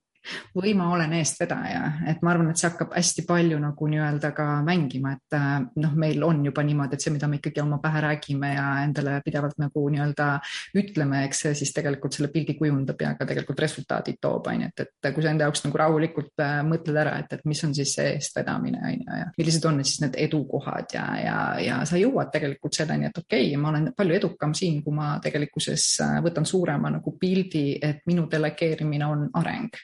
või 0.56 0.74
ma 0.78 0.88
olen 0.92 1.12
eestvedaja, 1.18 1.82
et 2.10 2.22
ma 2.22 2.32
arvan, 2.32 2.50
et 2.52 2.60
see 2.60 2.68
hakkab 2.68 2.94
hästi 2.96 3.24
palju 3.26 3.58
nagu 3.60 3.88
nii-öelda 3.90 4.32
ka 4.36 4.46
mängima, 4.66 5.14
et 5.16 5.36
äh, 5.36 5.48
noh, 5.82 5.94
meil 5.98 6.22
on 6.26 6.44
juba 6.46 6.64
niimoodi, 6.66 6.96
et 6.96 7.04
see, 7.04 7.12
mida 7.14 7.28
me 7.30 7.40
ikkagi 7.40 7.62
oma 7.62 7.78
pähe 7.82 8.02
räägime 8.04 8.52
ja 8.54 8.66
endale 8.84 9.18
pidevalt 9.24 9.58
nagu 9.62 9.84
nii-öelda 9.94 10.28
ütleme, 10.78 11.24
eks 11.26 11.44
see 11.46 11.54
siis 11.62 11.74
tegelikult 11.74 12.16
selle 12.16 12.30
pildi 12.32 12.56
kujundab 12.58 13.00
ja 13.02 13.14
ka 13.18 13.26
tegelikult 13.28 13.62
resultaadid 13.64 14.20
toob, 14.22 14.50
on 14.52 14.66
ju, 14.66 14.70
et, 14.70 14.84
et 14.86 15.10
kui 15.14 15.24
sa 15.24 15.32
enda 15.32 15.48
jaoks 15.48 15.64
nagu 15.66 15.82
rahulikult 15.82 16.44
äh, 16.44 16.60
mõtled 16.68 17.02
ära, 17.02 17.16
et, 17.24 17.34
et 17.38 17.44
mis 17.48 17.64
on 17.66 17.74
siis 17.76 17.96
see 17.98 18.14
eestvedamine, 18.16 18.82
on 18.82 18.98
ju, 18.98 19.20
ja 19.22 19.30
millised 19.38 19.68
on 19.68 19.82
siis 19.84 20.02
need 20.04 20.18
edukohad 20.28 20.94
ja, 20.94 21.06
ja, 21.18 21.38
ja 21.62 21.80
sa 21.88 22.00
jõuad 22.00 22.30
tegelikult 22.34 22.78
selleni, 22.78 23.10
et 23.10 23.22
okei 23.24 23.50
okay,, 23.50 23.60
ma 23.60 23.72
olen 23.72 23.90
palju 23.96 24.18
edukam 24.20 24.54
siin, 24.56 24.80
kui 24.84 24.94
ma 24.94 25.16
tegelikkuses 25.24 25.88
äh, 26.06 26.16
võtan 26.24 26.46
suurema 26.48 26.92
nagu 26.92 27.16
pildi, 27.18 27.66
et 27.82 28.04
minu 28.06 28.28
delegeerimine 28.30 29.08
on 29.08 29.26
areng 29.40 29.82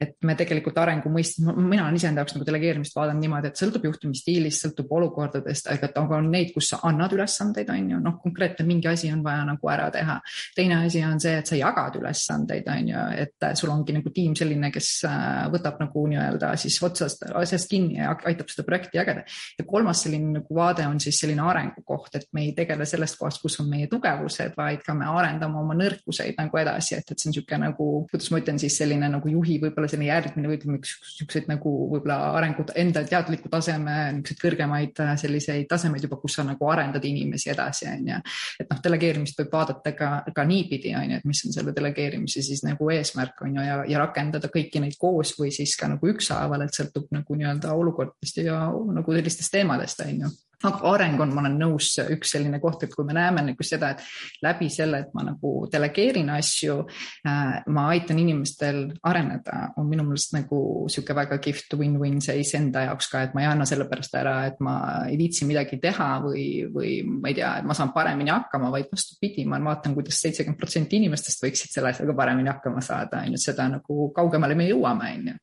et 0.00 0.16
me 0.26 0.36
tegelikult 0.38 0.78
arengu 0.82 1.12
mõist-, 1.12 1.40
mina 1.42 1.86
olen 1.86 1.98
iseenda 1.98 2.22
jaoks 2.22 2.36
nagu 2.36 2.46
delegeerimist 2.48 2.96
vaadanud 2.96 3.22
niimoodi, 3.22 3.52
et 3.52 3.60
sõltub 3.60 3.86
juhtimisstiilist, 3.88 4.66
sõltub 4.66 4.92
olukordadest, 4.98 5.70
aga 5.72 5.90
aga 6.02 6.18
on 6.18 6.30
neid, 6.32 6.52
kus 6.54 6.72
sa 6.72 6.80
annad 6.88 7.12
ülesandeid, 7.16 7.70
on 7.72 7.90
ju, 7.94 8.00
noh, 8.02 8.18
konkreetne 8.22 8.66
mingi 8.66 8.88
asi 8.90 9.10
on 9.12 9.22
vaja 9.24 9.44
nagu 9.48 9.70
ära 9.72 9.88
teha. 9.94 10.18
teine 10.56 10.82
asi 10.86 11.02
on 11.04 11.20
see, 11.20 11.34
et 11.38 11.48
sa 11.48 11.58
jagad 11.58 11.96
ülesandeid, 12.00 12.68
on 12.72 12.90
ju, 12.92 13.04
et 13.24 13.48
sul 13.58 13.72
ongi 13.72 13.96
nagu 13.96 14.12
tiim 14.14 14.34
selline, 14.38 14.70
kes 14.74 14.90
äh, 15.08 15.28
võtab 15.52 15.80
nagu 15.82 16.06
nii-öelda 16.12 16.52
siis 16.60 16.78
otsast 16.82 17.24
asjast 17.32 17.70
kinni 17.70 18.00
ja 18.00 18.14
aitab 18.28 18.50
seda 18.52 18.66
projekti 18.66 18.98
jagada. 18.98 19.24
ja 19.58 19.66
kolmas 19.68 20.04
selline 20.04 20.38
nagu 20.38 20.56
vaade 20.56 20.86
on 20.86 21.00
siis 21.00 21.20
selline 21.22 21.44
arengukoht, 21.46 22.16
et 22.18 22.28
me 22.32 22.46
ei 22.46 22.52
tegele 22.56 22.86
sellest 22.88 23.18
kohast, 23.20 23.42
kus 23.42 23.58
on 23.62 23.70
meie 23.70 23.88
tugevused, 23.90 24.56
vaid 24.56 24.82
ka 24.86 24.94
me 24.98 25.08
arendame 25.08 25.60
oma 25.60 25.76
nõrkuseid 25.78 26.38
nagu 26.38 26.60
edasi, 26.62 26.96
et, 26.98 27.10
et 27.10 27.18
see 27.18 27.30
on 27.30 27.36
niisugune 27.36 27.60
nagu, 27.66 27.88
kuidas 28.10 28.30
ma 28.32 28.42
ütlen 28.42 28.60
siis 28.60 28.76
selline 28.80 29.08
nagu 29.12 29.32
juhi 29.32 29.58
võib-olla 29.62 29.88
selline 29.90 30.08
järgmine 30.10 30.50
ütleme, 30.56 30.78
üks 30.80 30.94
niisuguseid 31.02 31.48
nagu 31.50 31.72
võib-olla 31.92 32.18
arengud 32.38 32.72
enda 32.78 33.04
teadliku 33.08 33.50
taseme 33.52 33.96
niisuguseid 34.18 34.42
kõrgemaid 34.42 35.02
äh, 35.04 35.14
selliseid 35.20 35.68
tasemeid 35.70 36.06
juba, 36.06 36.18
kus 36.22 36.38
sa 36.38 36.46
nagu 36.46 36.68
arendad 36.72 37.04
inimesi 37.08 37.52
edasi, 37.52 37.88
on 37.90 38.12
ju. 38.12 38.20
et 38.62 38.70
noh, 38.70 38.82
delegeerimist 38.84 39.42
võib 39.42 39.56
vaadata 39.56 39.94
ka, 39.98 40.12
ka 40.34 40.46
niipidi, 40.48 40.94
on 40.98 41.14
ju, 41.14 41.20
et 41.22 41.28
mis 41.28 41.44
on 41.46 41.56
selle 41.56 41.74
delegeerimise 41.76 42.44
siis 42.44 42.64
nagu 42.66 42.90
eesmärk, 42.94 43.44
on 43.46 43.58
ju, 43.58 43.66
ja, 43.66 43.80
ja 43.88 44.04
rakendada 44.04 44.50
kõiki 44.52 44.82
neid 44.82 44.98
koos 45.00 45.34
või 45.38 45.52
siis 45.54 45.74
ka 45.80 45.90
nagu 45.92 46.12
ükshaaval, 46.12 46.66
et 46.66 46.78
sõltub 46.78 47.10
nagu 47.14 47.38
nii-öelda 47.38 47.74
olukordadest 47.78 48.42
ja 48.44 48.64
nagu 48.70 49.18
sellistest 49.18 49.54
teemadest, 49.54 50.02
on 50.06 50.26
ju 50.26 50.32
aga 50.68 50.92
areng 50.92 51.20
on, 51.24 51.34
ma 51.34 51.42
olen 51.44 51.58
nõus, 51.60 51.90
üks 52.14 52.34
selline 52.36 52.60
koht, 52.62 52.86
et 52.86 52.94
kui 52.94 53.06
me 53.08 53.16
näeme 53.16 53.44
nagu 53.48 53.66
seda, 53.66 53.92
et 53.96 54.44
läbi 54.44 54.68
selle, 54.72 55.02
et 55.04 55.16
ma 55.16 55.24
nagu 55.26 55.54
delegeerin 55.72 56.30
asju 56.36 56.78
äh,, 57.26 57.62
ma 57.74 57.88
aitan 57.94 58.20
inimestel 58.22 58.84
areneda, 59.08 59.72
on 59.80 59.90
minu 59.90 60.06
meelest 60.06 60.36
nagu 60.36 60.62
sihuke 60.92 61.16
väga 61.16 61.40
kihvt 61.42 61.76
win-win 61.80 62.20
seis 62.22 62.54
enda 62.58 62.86
jaoks 62.86 63.10
ka, 63.10 63.24
et 63.26 63.34
ma 63.34 63.44
ei 63.44 63.50
anna 63.50 63.66
sellepärast 63.68 64.14
ära, 64.20 64.36
et 64.52 64.62
ma 64.62 64.76
ei 65.08 65.18
viitsi 65.18 65.48
midagi 65.48 65.80
teha 65.82 66.10
või, 66.22 66.46
või 66.70 66.94
ma 67.08 67.32
ei 67.32 67.40
tea, 67.40 67.56
et 67.58 67.68
ma 67.68 67.74
saan 67.76 67.90
paremini 67.96 68.30
hakkama, 68.32 68.70
vaid 68.70 68.92
vastupidi, 68.92 69.46
ma 69.48 69.58
vaatan 69.62 69.96
kuidas, 69.96 70.12
kuidas 70.12 70.20
seitsekümmend 70.26 70.60
protsenti 70.60 70.98
inimestest 71.00 71.42
võiksid 71.44 71.72
selle 71.72 71.92
asjaga 71.92 72.14
paremini 72.16 72.50
hakkama 72.52 72.82
saada, 72.84 73.22
on 73.24 73.36
ju, 73.36 73.40
seda 73.40 73.68
nagu 73.70 74.10
kaugemale 74.16 74.56
me 74.58 74.68
jõuame, 74.68 75.14
on 75.16 75.32
ju 75.32 75.38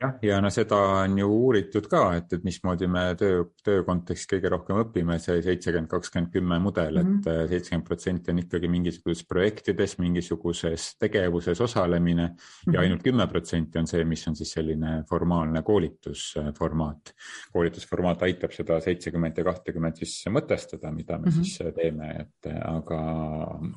jah, 0.00 0.14
ja 0.22 0.38
no 0.42 0.50
seda 0.52 0.78
on 1.02 1.16
ju 1.18 1.26
uuritud 1.32 1.88
ka, 1.90 2.02
et, 2.18 2.32
et 2.36 2.44
mismoodi 2.46 2.86
me 2.90 3.02
töö, 3.18 3.42
töö 3.64 3.82
kontekstis 3.86 4.30
kõige 4.30 4.52
rohkem 4.52 4.80
õpime, 4.82 5.18
see 5.22 5.40
seitsekümmend, 5.44 5.90
kakskümmend, 5.90 6.30
kümme 6.34 6.58
mudel, 6.62 7.00
et 7.02 7.08
mhm. 7.08 7.48
seitsekümmend 7.50 7.86
protsenti 7.88 8.32
on 8.32 8.42
ikkagi 8.44 8.70
mingisuguses 8.72 9.24
projektides, 9.28 9.96
mingisuguses 10.02 10.88
tegevuses 11.02 11.60
osalemine 11.64 12.28
mm 12.28 12.34
-hmm. 12.34 12.72
ja 12.72 12.78
mhm. 12.78 12.84
ainult 12.84 13.02
kümme 13.02 13.26
protsenti 13.26 13.78
on 13.78 13.86
see, 13.90 14.04
mis 14.04 14.26
on 14.28 14.36
siis 14.36 14.52
selline 14.52 15.02
formaalne 15.08 15.62
koolitusformaat. 15.62 17.14
koolitusformaat 17.52 18.22
aitab 18.22 18.52
seda 18.52 18.80
seitsekümmend 18.80 19.38
ja 19.38 19.44
kahtekümmet 19.44 19.96
siis 19.96 20.24
mõtestada, 20.30 20.92
mida 20.94 21.18
me 21.18 21.26
mm 21.26 21.32
-hmm. 21.32 21.44
siis 21.44 21.74
teeme, 21.74 22.10
et 22.20 22.52
aga, 22.64 23.00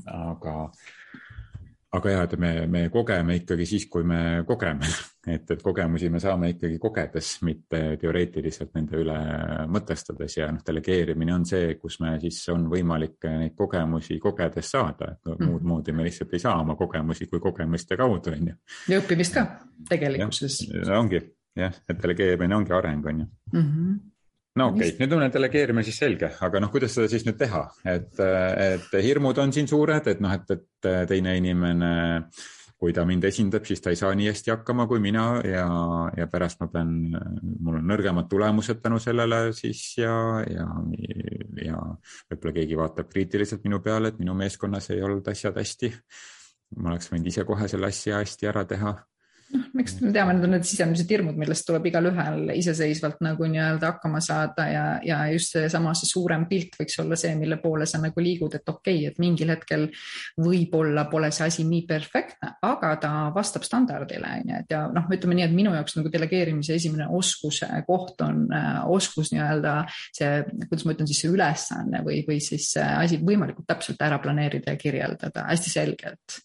aga 0.07 0.71
aga 1.91 2.11
ja, 2.11 2.21
et 2.23 2.35
me, 2.39 2.51
me 2.71 2.81
kogeme 2.91 3.35
ikkagi 3.41 3.65
siis, 3.67 3.85
kui 3.91 4.05
me 4.07 4.43
kogeme, 4.47 4.87
et, 5.33 5.49
et 5.55 5.63
kogemusi 5.63 6.09
me 6.13 6.21
saame 6.23 6.53
ikkagi 6.53 6.79
kogedes, 6.81 7.31
mitte 7.47 7.81
teoreetiliselt 8.01 8.71
nende 8.77 9.01
üle 9.01 9.17
mõtestades 9.71 10.37
ja 10.37 10.47
noh, 10.53 10.63
delegeerimine 10.67 11.35
on 11.35 11.45
see, 11.47 11.75
kus 11.81 11.99
me 12.03 12.15
siis 12.23 12.39
on 12.53 12.69
võimalik 12.71 13.27
neid 13.27 13.57
kogemusi 13.59 14.19
kogedes 14.23 14.71
saada, 14.75 15.11
et 15.15 15.27
no, 15.27 15.35
mm. 15.35 15.49
muud 15.49 15.67
moodi 15.73 15.95
me 15.95 16.07
lihtsalt 16.07 16.37
ei 16.37 16.45
saa 16.45 16.57
oma 16.63 16.77
kogemusi 16.79 17.27
kui 17.31 17.43
kogemuste 17.43 17.99
kaudu, 17.99 18.37
on 18.37 18.53
ju. 18.53 18.57
ja 18.93 19.01
õppimist 19.03 19.35
ka 19.35 19.45
tegelikkuses. 19.89 20.63
ongi 20.95 21.21
jah, 21.59 21.75
et 21.89 21.99
delegeerimine 21.99 22.55
ongi 22.55 22.77
areng, 22.77 23.11
on 23.11 23.25
ju 23.25 23.27
mm. 23.27 23.67
-hmm 23.67 23.99
no 24.59 24.71
okei 24.71 24.91
okay., 24.91 24.99
nüüd 24.99 25.13
on 25.15 25.27
delegeerimine 25.33 25.83
siis 25.87 25.99
selge, 26.01 26.31
aga 26.43 26.61
noh, 26.63 26.71
kuidas 26.73 26.95
seda 26.97 27.09
siis 27.11 27.25
nüüd 27.27 27.37
teha, 27.39 27.65
et, 27.87 28.17
et 28.19 28.97
hirmud 29.05 29.37
on 29.43 29.53
siin 29.55 29.69
suured, 29.71 30.09
et 30.11 30.23
noh, 30.23 30.33
et, 30.35 30.57
et 30.57 30.89
teine 31.09 31.37
inimene, 31.39 31.91
kui 32.81 32.95
ta 32.97 33.05
mind 33.05 33.27
esindab, 33.29 33.65
siis 33.69 33.83
ta 33.83 33.93
ei 33.93 33.99
saa 33.99 34.09
nii 34.17 34.31
hästi 34.31 34.55
hakkama 34.55 34.87
kui 34.89 34.99
mina 35.03 35.25
ja, 35.45 35.67
ja 36.17 36.25
pärast 36.31 36.63
ma 36.63 36.67
pean, 36.73 36.95
mul 37.61 37.77
on 37.77 37.87
nõrgemad 37.91 38.27
tulemused 38.31 38.81
tänu 38.81 38.97
sellele 38.99 39.51
siis 39.53 39.83
ja, 40.01 40.15
ja, 40.49 40.65
ja 41.61 41.83
võib-olla 42.31 42.55
keegi 42.57 42.79
vaatab 42.79 43.11
kriitiliselt 43.13 43.63
minu 43.69 43.83
peale, 43.85 44.11
et 44.11 44.19
minu 44.19 44.33
meeskonnas 44.37 44.89
ei 44.95 45.05
olnud 45.05 45.29
asjad 45.29 45.61
hästi. 45.61 45.93
ma 46.81 46.93
oleks 46.93 47.11
võinud 47.11 47.29
ise 47.29 47.45
kohe 47.45 47.67
selle 47.69 47.91
asja 47.91 48.23
hästi 48.23 48.49
ära 48.49 48.65
teha 48.65 48.95
noh, 49.53 49.67
eks 49.81 49.97
me 50.01 50.11
teame, 50.15 50.35
need 50.35 50.47
on 50.47 50.53
need 50.55 50.67
sisemised 50.67 51.11
hirmud, 51.11 51.37
millest 51.39 51.65
tuleb 51.67 51.87
igalühel 51.89 52.53
iseseisvalt 52.55 53.21
nagu 53.25 53.47
nii-öelda 53.49 53.93
hakkama 53.93 54.21
saada 54.23 54.67
ja, 54.69 54.85
ja 55.05 55.19
just 55.33 55.55
seesama, 55.55 55.93
see 55.97 56.09
suurem 56.09 56.45
pilt 56.49 56.77
võiks 56.79 56.99
olla 57.03 57.17
see, 57.19 57.33
mille 57.39 57.57
poole 57.61 57.87
sa 57.89 58.01
nagu 58.01 58.23
liigud, 58.23 58.55
et 58.57 58.67
okei 58.69 59.01
okay,, 59.01 59.11
et 59.11 59.21
mingil 59.21 59.53
hetkel 59.53 59.87
võib-olla 60.41 61.05
pole 61.11 61.31
see 61.35 61.47
asi 61.49 61.65
nii 61.67 61.83
perfektne, 61.89 62.53
aga 62.67 62.93
ta 63.01 63.13
vastab 63.35 63.65
standardile, 63.67 64.35
on 64.41 64.53
ju, 64.53 64.61
et 64.63 64.75
ja 64.75 64.83
noh, 64.93 65.09
ütleme 65.11 65.39
nii, 65.39 65.47
et 65.49 65.55
minu 65.55 65.75
jaoks 65.75 65.97
nagu 65.99 66.11
delegeerimise 66.13 66.77
esimene 66.79 67.09
oskuse 67.11 67.69
koht 67.87 68.21
on 68.25 68.45
äh, 68.55 68.81
oskus 68.91 69.33
nii-öelda 69.33 69.75
see, 69.89 70.31
kuidas 70.67 70.85
ma 70.85 70.95
ütlen 70.95 71.09
siis 71.09 71.23
see 71.25 71.31
ülesanne 71.31 72.03
või, 72.05 72.21
või 72.27 72.39
siis 72.43 72.71
asi 72.81 73.19
võimalikult 73.21 73.67
täpselt 73.69 74.01
ära 74.03 74.19
planeerida 74.21 74.75
ja 74.75 74.79
kirjeldada 74.79 75.45
hästi 75.49 75.73
selgelt. 75.73 76.39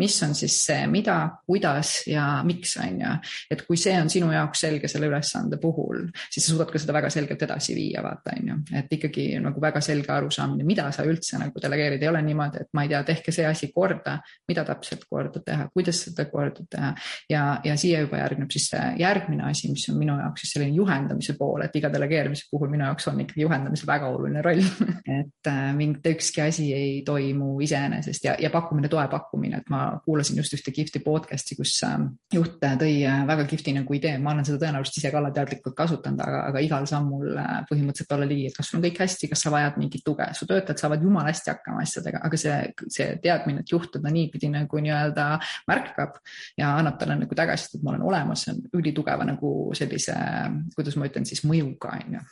mis 0.00 0.16
on 0.26 0.34
siis 0.36 0.56
see, 0.66 0.84
mida, 0.90 1.16
kuidas 1.46 2.00
ja 2.10 2.26
miks, 2.50 2.76
on 2.82 3.00
ju. 3.00 3.14
et 3.50 3.64
kui 3.66 3.78
see 3.80 3.96
on 4.00 4.10
sinu 4.12 4.30
jaoks 4.34 4.64
selge 4.66 4.90
selle 4.90 5.10
ülesande 5.10 5.60
puhul, 5.62 6.06
siis 6.28 6.44
sa 6.44 6.54
suudad 6.54 6.72
ka 6.72 6.82
seda 6.82 6.96
väga 6.96 7.10
selgelt 7.12 7.42
edasi 7.46 7.76
viia, 7.78 8.02
vaata, 8.04 8.36
on 8.36 8.52
ju. 8.52 8.58
et 8.82 8.92
ikkagi 8.98 9.26
nagu 9.42 9.62
väga 9.62 9.82
selge 9.84 10.12
arusaamine, 10.14 10.66
mida 10.66 10.88
sa 10.94 11.06
üldse 11.08 11.40
nagu 11.40 11.62
delegeerid, 11.62 12.02
ei 12.02 12.12
ole 12.12 12.22
niimoodi, 12.26 12.64
et 12.64 12.72
ma 12.76 12.84
ei 12.84 12.92
tea, 12.92 13.02
tehke 13.12 13.34
see 13.34 13.46
asi 13.48 13.70
korda, 13.74 14.18
mida 14.50 14.64
täpselt 14.68 15.06
korda 15.08 15.42
teha, 15.44 15.68
kuidas 15.74 16.04
seda 16.06 16.26
korda 16.30 16.66
teha? 16.70 16.92
Ja, 17.30 17.44
ja 17.64 17.76
siia 17.80 18.02
juba 18.04 18.20
järgneb 18.20 18.50
siis 18.52 18.68
see 18.72 18.86
järgmine 19.00 19.46
asi, 19.48 19.70
mis 19.72 19.86
on 19.92 19.98
minu 20.00 20.16
jaoks 20.18 20.44
siis 20.44 20.54
selline 20.56 20.74
juhendamise 20.76 21.36
pool, 21.38 21.62
et 21.64 21.76
iga 21.76 21.90
delegeerimise 21.92 22.48
puhul 22.50 22.70
minu 22.72 22.86
jaoks 22.86 23.08
on 23.10 23.20
ikkagi 23.24 23.44
juhendamisel 23.44 23.88
väga 23.88 24.10
oluline 24.10 24.42
roll. 24.44 24.62
Et 25.20 25.48
äh, 25.48 25.70
mitte 25.76 26.12
ükski 26.14 26.42
asi 26.44 26.68
ei 26.74 27.02
toimu 27.06 27.58
iseenesest. 27.64 28.24
Ja, 28.24 28.36
ja 28.38 28.50
pakkumine, 28.50 28.88
toe 28.88 29.06
pakkumine, 29.10 29.60
et 29.60 29.70
ma 29.72 29.82
kuulasin 30.04 30.38
just 30.38 30.54
ühte 30.54 30.72
kihvti 30.74 31.02
podcast'i, 31.04 31.56
kus 31.58 31.74
äh, 31.86 31.96
juht 32.40 32.56
tõi 32.60 32.92
äh, 33.06 33.22
väga 33.28 33.44
kihvti 33.48 33.74
nagu 33.76 33.96
idee, 33.96 34.16
ma 34.22 34.32
olen 34.34 34.46
seda 34.46 34.60
tõenäoliselt 34.64 34.98
ise 35.00 35.12
ka 35.12 35.20
alateadlikult 35.20 35.76
kasutanud, 35.78 36.22
aga, 36.24 36.40
aga 36.50 36.62
igal 36.64 36.88
sammul 36.90 37.36
äh, 37.36 37.52
põhimõtteliselt 37.68 38.14
olla 38.16 38.28
ligi, 38.30 38.48
et 38.50 38.56
kas 38.56 38.70
sul 38.70 38.80
on 38.80 38.84
kõik 38.86 39.00
hästi, 39.04 39.30
kas 39.32 39.44
sa 39.44 39.52
vajad 39.54 39.78
mingit 39.80 40.04
tuge, 40.06 40.26
su 40.36 40.48
töötajad 40.50 40.82
saavad 40.82 41.04
jumala 41.04 41.30
hästi 41.30 41.52
hakkama 41.52 41.84
asjadega, 41.84 42.22
aga 42.26 42.40
see, 42.40 42.58
see 42.88 43.08
teadmine, 43.22 43.64
et 43.64 43.74
juht 43.74 43.92
teda 43.96 44.12
niipidi 44.14 44.50
nagu 44.52 44.82
nii-öelda 44.86 45.28
märkab 45.70 46.20
ja 46.60 46.74
annab 46.80 46.98
talle 47.00 47.18
nagu 47.20 47.38
tagasisidet, 47.38 47.80
et 47.80 47.86
ma 47.86 47.94
olen 47.94 48.06
olemas, 48.10 48.46
see 48.46 48.56
on 48.56 48.62
ülitugeva 48.80 49.28
nagu 49.28 49.54
sellise, 49.78 50.16
kuidas 50.76 50.98
ma 51.00 51.10
ütlen 51.10 51.28
siis 51.28 51.44
mõjuga, 51.48 51.96
on 52.00 52.18
ju 52.18 52.28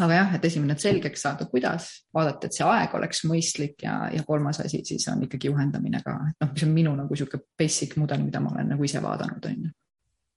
aga 0.00 0.14
jah, 0.14 0.34
et 0.38 0.44
esimene, 0.48 0.72
et 0.72 0.80
selgeks 0.80 1.26
saada, 1.26 1.44
kuidas, 1.50 1.88
vaadata, 2.14 2.48
et 2.48 2.56
see 2.56 2.64
aeg 2.64 2.94
oleks 2.96 3.26
mõistlik 3.28 3.84
ja, 3.84 3.98
ja 4.14 4.24
kolmas 4.24 4.62
asi 4.64 4.80
siis 4.88 5.04
on 5.12 5.26
ikkagi 5.26 5.50
juhendamine 5.50 6.00
ka, 6.04 6.16
et 6.30 6.44
noh, 6.44 6.52
mis 6.54 6.64
on 6.64 6.72
minu 6.72 6.94
nagu 6.96 7.18
sihuke 7.18 7.42
basic 7.58 7.98
mudel, 8.00 8.22
mida 8.24 8.40
ma 8.40 8.54
olen 8.54 8.72
nagu 8.72 8.88
ise 8.88 9.02
vaadanud, 9.04 9.48
on 9.50 9.66
ju 9.66 9.72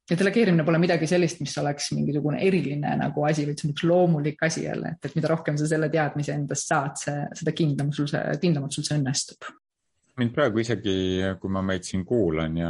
ja 0.10 0.18
delegeerimine 0.20 0.66
pole 0.66 0.80
midagi 0.82 1.08
sellist, 1.10 1.40
mis 1.42 1.56
oleks 1.58 1.90
mingisugune 1.96 2.42
eriline 2.46 2.92
nagu 3.00 3.24
asi, 3.26 3.46
vaid 3.48 3.62
see 3.62 3.70
on 3.70 3.74
üks 3.74 3.86
loomulik 3.90 4.44
asi 4.46 4.66
jälle, 4.68 4.94
et, 4.94 5.08
et 5.08 5.16
mida 5.18 5.32
rohkem 5.32 5.58
sa 5.58 5.70
selle 5.70 5.90
teadmise 5.94 6.36
endast 6.36 6.70
saad, 6.70 7.00
see, 7.02 7.24
seda 7.40 7.54
kindlam 7.58 7.94
sul 7.96 8.10
see, 8.12 8.22
kindlamalt 8.42 8.76
sul 8.76 8.86
see 8.86 9.00
õnnestub. 9.00 9.50
mind 10.20 10.32
praegu 10.36 10.62
isegi, 10.62 10.98
kui 11.42 11.52
ma 11.52 11.64
meid 11.66 11.84
siin 11.84 12.06
kuulan 12.08 12.54
ja 12.60 12.70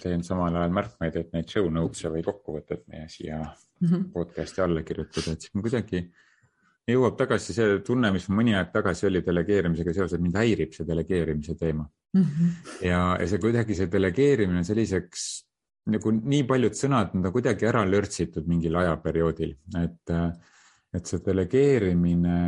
teen 0.00 0.22
samal 0.24 0.54
ajal 0.56 0.76
märkmeid, 0.78 1.18
et 1.20 1.34
neid 1.34 1.50
show 1.50 1.66
notes'e 1.72 2.12
või 2.12 2.22
kokkuvõtet 2.24 2.86
meie 2.92 3.08
siia 3.12 3.40
mm 3.40 3.88
-hmm. 3.88 4.06
podcast'i 4.14 4.62
alla 4.64 4.84
kirjutada, 4.86 5.32
et 5.32 5.40
siis 5.40 5.54
ma 5.54 5.66
kuidagi 5.66 6.06
jõuab 6.86 7.16
tagasi 7.18 7.54
see 7.56 7.78
tunne, 7.86 8.12
mis 8.14 8.28
mõni 8.30 8.54
aeg 8.54 8.70
tagasi 8.74 9.08
oli 9.08 9.22
delegeerimisega 9.26 9.94
seoses, 9.96 10.22
mind 10.22 10.38
häirib 10.38 10.74
see 10.76 10.86
delegeerimise 10.86 11.56
teema 11.58 11.86
mm. 12.14 12.22
-hmm. 12.22 12.54
ja, 12.86 13.00
ja 13.20 13.26
see 13.26 13.42
kuidagi 13.42 13.74
see 13.74 13.90
delegeerimine 13.90 14.62
selliseks 14.64 15.26
nagu 15.92 16.12
nii 16.16 16.42
paljud 16.48 16.74
sõnad, 16.74 17.14
nad 17.14 17.28
on 17.28 17.34
kuidagi 17.34 17.66
ära 17.68 17.84
lörtsitud 17.86 18.46
mingil 18.50 18.74
ajaperioodil, 18.80 19.52
et, 19.78 20.12
et 20.96 21.10
see 21.10 21.22
delegeerimine, 21.22 22.38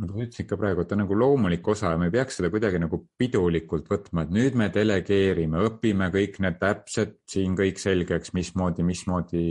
nagu 0.00 0.10
sa 0.10 0.24
ütlesid 0.24 0.48
ka 0.50 0.58
praegu, 0.58 0.82
et 0.82 0.90
ta 0.90 0.96
on 0.96 1.04
nagu 1.04 1.18
loomulik 1.18 1.68
osa 1.70 1.92
ja 1.94 2.00
me 2.00 2.08
ei 2.10 2.16
peaks 2.16 2.40
seda 2.40 2.50
kuidagi 2.50 2.82
nagu 2.82 2.98
pidulikult 3.20 3.86
võtma, 3.92 4.26
et 4.26 4.34
nüüd 4.34 4.58
me 4.58 4.70
delegeerime, 4.74 5.62
õpime 5.70 6.10
kõik 6.14 6.40
need 6.42 6.58
täpselt 6.62 7.20
siin 7.30 7.54
kõik 7.58 7.78
selgeks, 7.78 8.34
mismoodi, 8.34 8.86
mismoodi, 8.86 9.44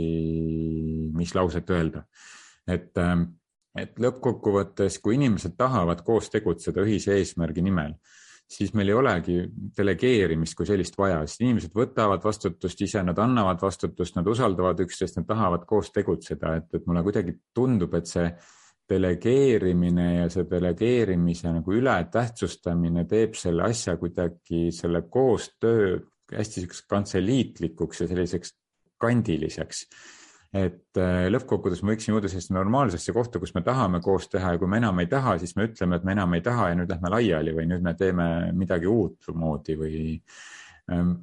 mis 1.16 1.34
lauset 1.36 1.76
öelda. 1.76 2.04
et, 2.68 2.92
et 3.78 3.98
lõppkokkuvõttes, 4.02 4.98
kui 5.02 5.14
inimesed 5.14 5.54
tahavad 5.58 6.02
koos 6.06 6.30
tegutseda 6.32 6.82
ühise 6.82 7.14
eesmärgi 7.18 7.62
nimel 7.62 7.94
siis 8.50 8.72
meil 8.74 8.90
ei 8.90 8.96
olegi 8.98 9.36
delegeerimist 9.76 10.56
kui 10.58 10.66
sellist 10.66 10.96
vaja, 10.98 11.20
sest 11.26 11.44
inimesed 11.44 11.74
võtavad 11.76 12.24
vastutust 12.26 12.80
ise, 12.82 13.02
nad 13.06 13.18
annavad 13.22 13.62
vastutust, 13.62 14.16
nad 14.18 14.26
usaldavad 14.26 14.82
üksteist, 14.82 15.20
nad 15.20 15.28
tahavad 15.28 15.66
koos 15.70 15.92
tegutseda, 15.94 16.56
et, 16.58 16.66
et 16.74 16.88
mulle 16.90 17.04
kuidagi 17.06 17.36
tundub, 17.54 17.94
et 17.94 18.10
see 18.10 18.26
delegeerimine 18.90 20.06
ja 20.16 20.28
see 20.34 20.48
delegeerimise 20.50 21.52
nagu 21.54 21.74
ületähtsustamine 21.78 23.04
teeb 23.10 23.36
selle 23.38 23.68
asja 23.68 23.94
kuidagi, 24.00 24.70
selle 24.74 25.04
koostöö 25.06 26.00
hästi 26.34 26.64
siukseks 26.64 26.88
kantseliitlikuks 26.90 28.02
ja 28.02 28.08
selliseks 28.10 28.56
kandiliseks 29.00 29.86
et 30.50 30.98
äh, 30.98 31.28
lõppkokkuvõttes 31.30 31.82
me 31.84 31.94
võiksime 31.94 32.16
jõuda 32.16 32.30
sellisesse 32.30 32.54
normaalsesse 32.56 33.14
kohta, 33.14 33.38
kus 33.42 33.52
me 33.54 33.62
tahame 33.66 34.00
koos 34.02 34.26
teha 34.32 34.54
ja 34.54 34.60
kui 34.60 34.70
me 34.70 34.80
enam 34.82 34.98
ei 35.02 35.10
taha, 35.10 35.36
siis 35.38 35.54
me 35.56 35.68
ütleme, 35.68 36.00
et 36.00 36.06
me 36.06 36.16
enam 36.16 36.34
ei 36.34 36.42
taha 36.46 36.70
ja 36.72 36.78
nüüd 36.78 36.90
lähme 36.90 37.12
laiali 37.14 37.54
või 37.54 37.68
nüüd 37.70 37.84
me 37.86 37.94
teeme 37.98 38.26
midagi 38.58 38.90
uut 38.90 39.30
moodi 39.34 39.76
või 39.78 40.00
ähm, 40.90 41.14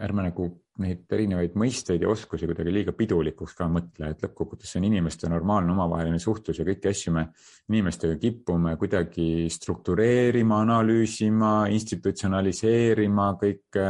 ärme 0.00 0.30
nagu 0.30 0.48
neid 0.82 1.12
erinevaid 1.12 1.54
mõisteid 1.58 2.02
ja 2.04 2.10
oskusi 2.12 2.48
kuidagi 2.48 2.72
liiga 2.74 2.92
pidulikuks 2.96 3.54
ka 3.58 3.68
mõtle, 3.72 4.10
et 4.12 4.24
lõppkokkuvõttes 4.24 4.72
see 4.72 4.80
on 4.80 4.88
inimeste 4.88 5.30
normaalne 5.32 5.72
omavaheline 5.72 6.18
suhtlus 6.22 6.60
ja 6.60 6.66
kõiki 6.68 6.90
asju 6.90 7.14
me 7.16 7.26
inimestega 7.72 8.18
kipume 8.22 8.74
kuidagi 8.80 9.46
struktureerima, 9.52 10.60
analüüsima, 10.66 11.54
institutsionaliseerima, 11.76 13.30
kõike 13.40 13.88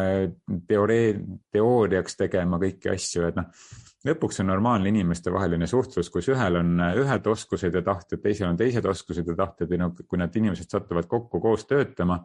teoree-, 0.68 1.18
teooriaks 1.52 2.22
tegema 2.22 2.60
kõiki 2.62 2.94
asju, 2.94 3.26
et 3.30 3.42
noh 3.42 3.50
lõpuks 4.06 4.40
on 4.42 4.50
normaalne 4.50 4.90
inimestevaheline 4.92 5.66
suhtlus, 5.66 6.10
kus 6.14 6.28
ühel 6.30 6.60
on 6.60 6.76
ühed 7.02 7.26
oskused 7.26 7.74
ja 7.74 7.82
tahted, 7.82 8.20
teisel 8.22 8.52
on 8.52 8.58
teised 8.60 8.86
oskused 8.86 9.26
ja 9.26 9.34
tahted 9.38 9.72
ja 9.72 9.80
no 9.82 9.90
kui 9.96 10.20
need 10.20 10.38
inimesed 10.38 10.70
satuvad 10.70 11.08
kokku 11.10 11.40
koos 11.42 11.66
töötama, 11.66 12.20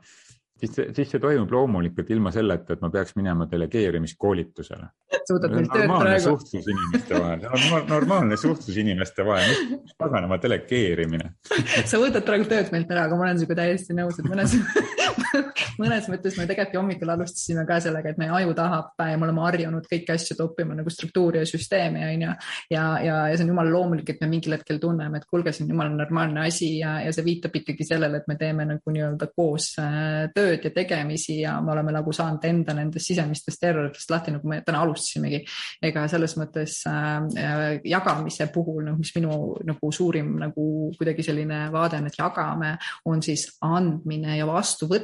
siis, 0.61 0.93
siis 0.95 1.11
see 1.13 1.21
toimub 1.21 1.51
loomulikult 1.51 2.09
ilma 2.13 2.31
selleta, 2.33 2.75
et 2.75 2.83
ma 2.83 2.89
peaks 2.93 3.15
minema 3.17 3.47
delegeerimiskoolitusele. 3.51 4.87
suudad 5.27 5.53
meil 5.55 5.67
tööd 5.71 5.91
praegu. 5.91 6.23
suhtlus 6.27 6.69
inimeste 6.73 7.19
vahel, 7.19 7.45
normaalne 7.89 8.37
suhtlus 8.37 8.77
inimeste 8.81 9.25
vahel, 9.25 9.55
mis 9.73 9.97
paganama 9.97 10.39
delegeerimine 10.41 11.33
sa 11.91 12.01
võtad 12.01 12.25
praegu 12.27 12.47
tööd 12.49 12.71
meilt 12.73 12.91
ära, 12.93 13.07
aga 13.09 13.17
ma 13.17 13.27
olen 13.27 13.41
sinuga 13.41 13.61
täiesti 13.63 13.97
nõus, 13.97 14.19
et 14.21 14.29
mõnes 14.29 14.55
mõnes 15.81 16.07
mõttes 16.11 16.37
me 16.37 16.45
tegelikult 16.49 16.79
hommikul 16.81 17.11
alustasime 17.13 17.63
ka 17.67 17.79
sellega, 17.83 18.11
et 18.11 18.19
meie 18.21 18.31
aju 18.35 18.53
tahab 18.57 19.03
ja 19.11 19.17
me 19.19 19.27
oleme 19.27 19.43
harjunud 19.45 19.87
kõiki 19.89 20.13
asju 20.13 20.37
toppima 20.39 20.75
nagu 20.77 20.91
struktuuri 20.93 21.41
ja 21.41 21.47
süsteemi 21.47 22.03
on 22.05 22.25
ju. 22.25 22.33
ja, 22.73 22.83
ja, 23.03 23.15
ja 23.31 23.37
see 23.37 23.45
on 23.45 23.53
jumala 23.53 23.73
loomulik, 23.73 24.09
et 24.13 24.21
me 24.23 24.29
mingil 24.31 24.55
hetkel 24.55 24.79
tunneme, 24.81 25.21
et 25.21 25.27
kuulge, 25.29 25.53
see 25.55 25.65
on 25.65 25.73
jumala 25.73 25.93
normaalne 25.93 26.45
asi 26.47 26.71
ja, 26.79 26.97
ja 27.05 27.13
see 27.15 27.25
viitab 27.25 27.55
ikkagi 27.61 27.87
sellele, 27.87 28.21
et 28.21 28.29
me 28.31 28.37
teeme 28.39 28.67
nagu 28.69 28.95
nii-öelda 28.95 29.29
koos 29.35 29.71
äh, 29.81 30.27
tööd 30.35 30.67
ja 30.67 30.73
tegemisi 30.75 31.39
ja 31.41 31.57
me 31.63 31.75
oleme 31.75 31.95
nagu 31.95 32.13
saanud 32.15 32.45
enda 32.47 32.75
nendest 32.77 33.11
sisemistest 33.11 33.67
erroritest 33.69 34.13
lahti, 34.13 34.35
nagu 34.35 34.49
me 34.49 34.61
täna 34.65 34.83
alustasimegi. 34.85 35.43
ega 35.89 36.05
selles 36.11 36.37
mõttes 36.39 36.81
äh, 36.89 37.81
jagamise 37.87 38.47
puhul, 38.53 38.83
noh, 38.87 38.99
mis 38.99 39.13
minu 39.17 39.37
nagu 39.67 39.91
suurim 39.93 40.35
nagu 40.41 40.67
kuidagi 40.97 41.25
selline 41.25 41.63
vaade 41.73 41.99
on, 42.01 42.07
et 42.09 42.17
jagame, 42.17 42.75
on 43.09 43.21
siis 43.23 43.47
andmine 43.65 44.37
ja 44.37 44.47
vastuvõtmine 44.49 45.00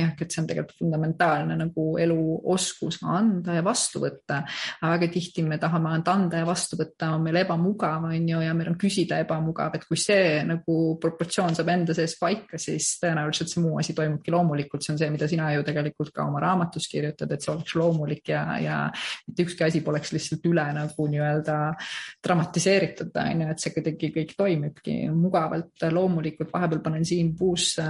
jah, 0.00 0.14
et 0.20 0.30
see 0.30 0.42
on 0.42 0.48
tegelikult 0.48 0.78
fundamentaalne 0.80 1.56
nagu 1.58 1.86
eluoskus 2.00 3.00
anda 3.04 3.58
ja 3.58 3.64
vastu 3.64 4.02
võtta. 4.02 4.42
aga 4.80 4.92
väga 4.94 5.10
tihti 5.12 5.44
me 5.46 5.58
tahame 5.58 5.96
anda 5.98 6.42
ja 6.42 6.46
vastu 6.46 6.78
võtta, 6.80 7.12
on 7.14 7.24
meil 7.24 7.40
ebamugav, 7.42 8.04
on 8.08 8.28
ju, 8.28 8.40
ja 8.44 8.54
meil 8.56 8.70
on 8.72 8.78
küsida 8.80 9.20
ebamugav, 9.24 9.74
et 9.76 9.86
kui 9.88 9.98
see 10.00 10.40
nagu 10.46 10.76
proportsioon 11.00 11.56
saab 11.56 11.72
enda 11.72 11.94
sees 11.96 12.16
paika, 12.20 12.58
siis 12.60 12.92
tõenäoliselt 13.02 13.52
see 13.52 13.62
muu 13.64 13.78
asi 13.80 13.94
toimubki 13.96 14.34
loomulikult, 14.34 14.84
see 14.84 14.94
on 14.94 15.00
see, 15.00 15.10
mida 15.12 15.28
sina 15.30 15.50
ju 15.54 15.64
tegelikult 15.66 16.12
ka 16.14 16.26
oma 16.26 16.42
raamatus 16.42 16.88
kirjutad, 16.90 17.32
et 17.32 17.44
see 17.44 17.52
oleks 17.54 17.76
loomulik 17.78 18.32
ja, 18.32 18.44
ja 18.60 18.78
mitte 19.28 19.46
ükski 19.46 19.66
asi 19.66 19.84
poleks 19.86 20.14
lihtsalt 20.16 20.46
üle 20.50 20.66
nagu 20.76 21.08
nii-öelda 21.14 21.58
dramatiseeritud, 22.24 23.12
on 23.22 23.44
ju, 23.44 23.50
et 23.54 23.64
see 23.64 23.74
kuidagi 23.76 24.12
kõik 24.16 24.34
toimibki 24.38 24.96
mugavalt, 25.14 25.86
loomulikult, 25.92 26.52
vahepeal 26.52 26.82
panen 26.84 27.06
siin 27.08 27.32
puusse, 27.38 27.84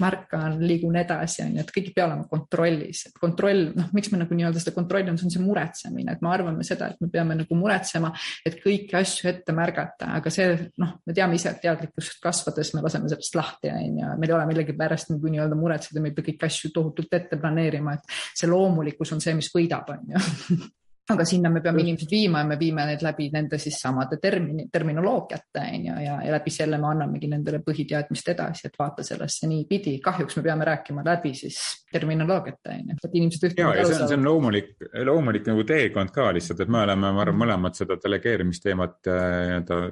märkan, 0.00 0.58
liigun 0.72 0.96
edasi, 1.00 1.42
on 1.44 1.56
ju, 1.56 1.62
et 1.62 1.72
kõik 1.74 1.90
ei 1.90 1.94
pea 1.96 2.06
olema 2.08 2.26
kontrollis, 2.30 3.04
et 3.10 3.20
kontroll, 3.20 3.68
noh, 3.76 3.90
miks 3.96 4.12
me 4.12 4.20
nagu 4.22 4.36
nii-öelda 4.38 4.62
seda 4.62 4.74
kontrolli 4.76 5.12
on, 5.12 5.20
see 5.20 5.28
on 5.28 5.34
see 5.36 5.44
muretsemine, 5.44 6.16
et 6.16 6.24
me 6.24 6.32
arvame 6.32 6.66
seda, 6.66 6.90
et 6.92 7.04
me 7.04 7.10
peame 7.12 7.36
nagu 7.38 7.58
muretsema, 7.58 8.12
et 8.48 8.58
kõiki 8.62 8.98
asju 8.98 9.30
ette 9.32 9.56
märgata, 9.56 10.12
aga 10.18 10.34
see, 10.34 10.50
noh, 10.82 10.96
me 11.06 11.16
teame 11.16 11.38
ise, 11.38 11.52
et 11.52 11.62
teadlikkust 11.64 12.20
kasvades 12.22 12.74
me 12.76 12.84
laseme 12.84 13.10
sellest 13.12 13.38
lahti, 13.38 13.72
on 13.72 14.02
ju, 14.02 14.12
meil 14.18 14.32
ei 14.32 14.38
ole 14.38 14.50
millegipärast 14.50 15.14
nagu 15.14 15.32
nii-öelda 15.36 15.58
muretseda, 15.58 16.02
me 16.02 16.12
ei 16.12 16.18
pea 16.18 16.30
kõiki 16.30 16.48
asju 16.48 16.72
tohutult 16.74 17.18
ette 17.18 17.40
planeerima, 17.40 17.96
et 17.98 18.20
see 18.32 18.50
loomulikkus 18.50 19.16
on 19.16 19.24
see, 19.24 19.36
mis 19.38 19.52
võidab, 19.54 19.92
on 19.96 20.14
ju 20.16 20.62
aga 21.10 21.24
sinna 21.26 21.50
me 21.50 21.60
peame 21.60 21.82
inimesed 21.82 22.10
viima 22.10 22.42
ja 22.42 22.46
me 22.46 22.56
viime 22.58 22.84
need 22.86 23.02
läbi 23.02 23.26
nende 23.34 23.58
siis 23.58 23.80
samade 23.82 24.18
termini, 24.22 24.68
terminoloogiate 24.72 25.64
on 25.64 25.86
ju, 25.88 25.96
ja, 26.04 26.18
ja 26.22 26.34
läbi 26.36 26.52
selle 26.54 26.78
me 26.78 26.86
annamegi 26.92 27.30
nendele 27.32 27.58
põhiteadmist 27.66 28.30
edasi, 28.34 28.68
et 28.68 28.78
vaata 28.78 29.02
sellesse 29.06 29.50
niipidi. 29.50 29.96
kahjuks 30.04 30.38
me 30.38 30.44
peame 30.46 30.68
rääkima 30.68 31.02
läbi 31.06 31.34
siis 31.34 31.58
terminoloogiate 31.92 32.76
on 32.76 32.94
ju, 32.94 32.98
et 33.02 33.18
inimesed 33.20 33.48
ühtemoodi 33.50 33.82
aru 33.82 33.90
saavad. 33.90 34.12
see 34.12 34.20
on 34.20 34.28
loomulik, 34.28 34.70
loomulik 35.10 35.50
nagu 35.50 35.66
teekond 35.66 36.14
ka 36.14 36.30
lihtsalt, 36.38 36.62
et 36.62 36.70
me 36.70 36.84
oleme, 36.86 37.12
ma 37.18 37.26
arvan, 37.26 37.40
mõlemad 37.42 37.78
seda 37.78 37.98
delegeerimisteemat 38.02 39.10
nii-öelda 39.10 39.82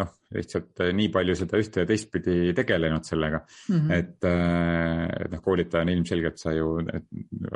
noh, 0.00 0.16
lihtsalt 0.34 0.84
nii 0.92 1.08
palju 1.12 1.36
seda 1.38 1.60
ühte 1.60 1.84
ja 1.84 1.88
teistpidi 1.88 2.52
tegelenud 2.56 3.06
sellega 3.06 3.42
mm. 3.42 3.76
-hmm. 3.76 3.92
et, 3.98 5.24
et 5.26 5.32
noh, 5.32 5.42
koolitajana 5.44 5.92
ilmselgelt 5.92 6.38
sa 6.38 6.52
ju 6.52 6.74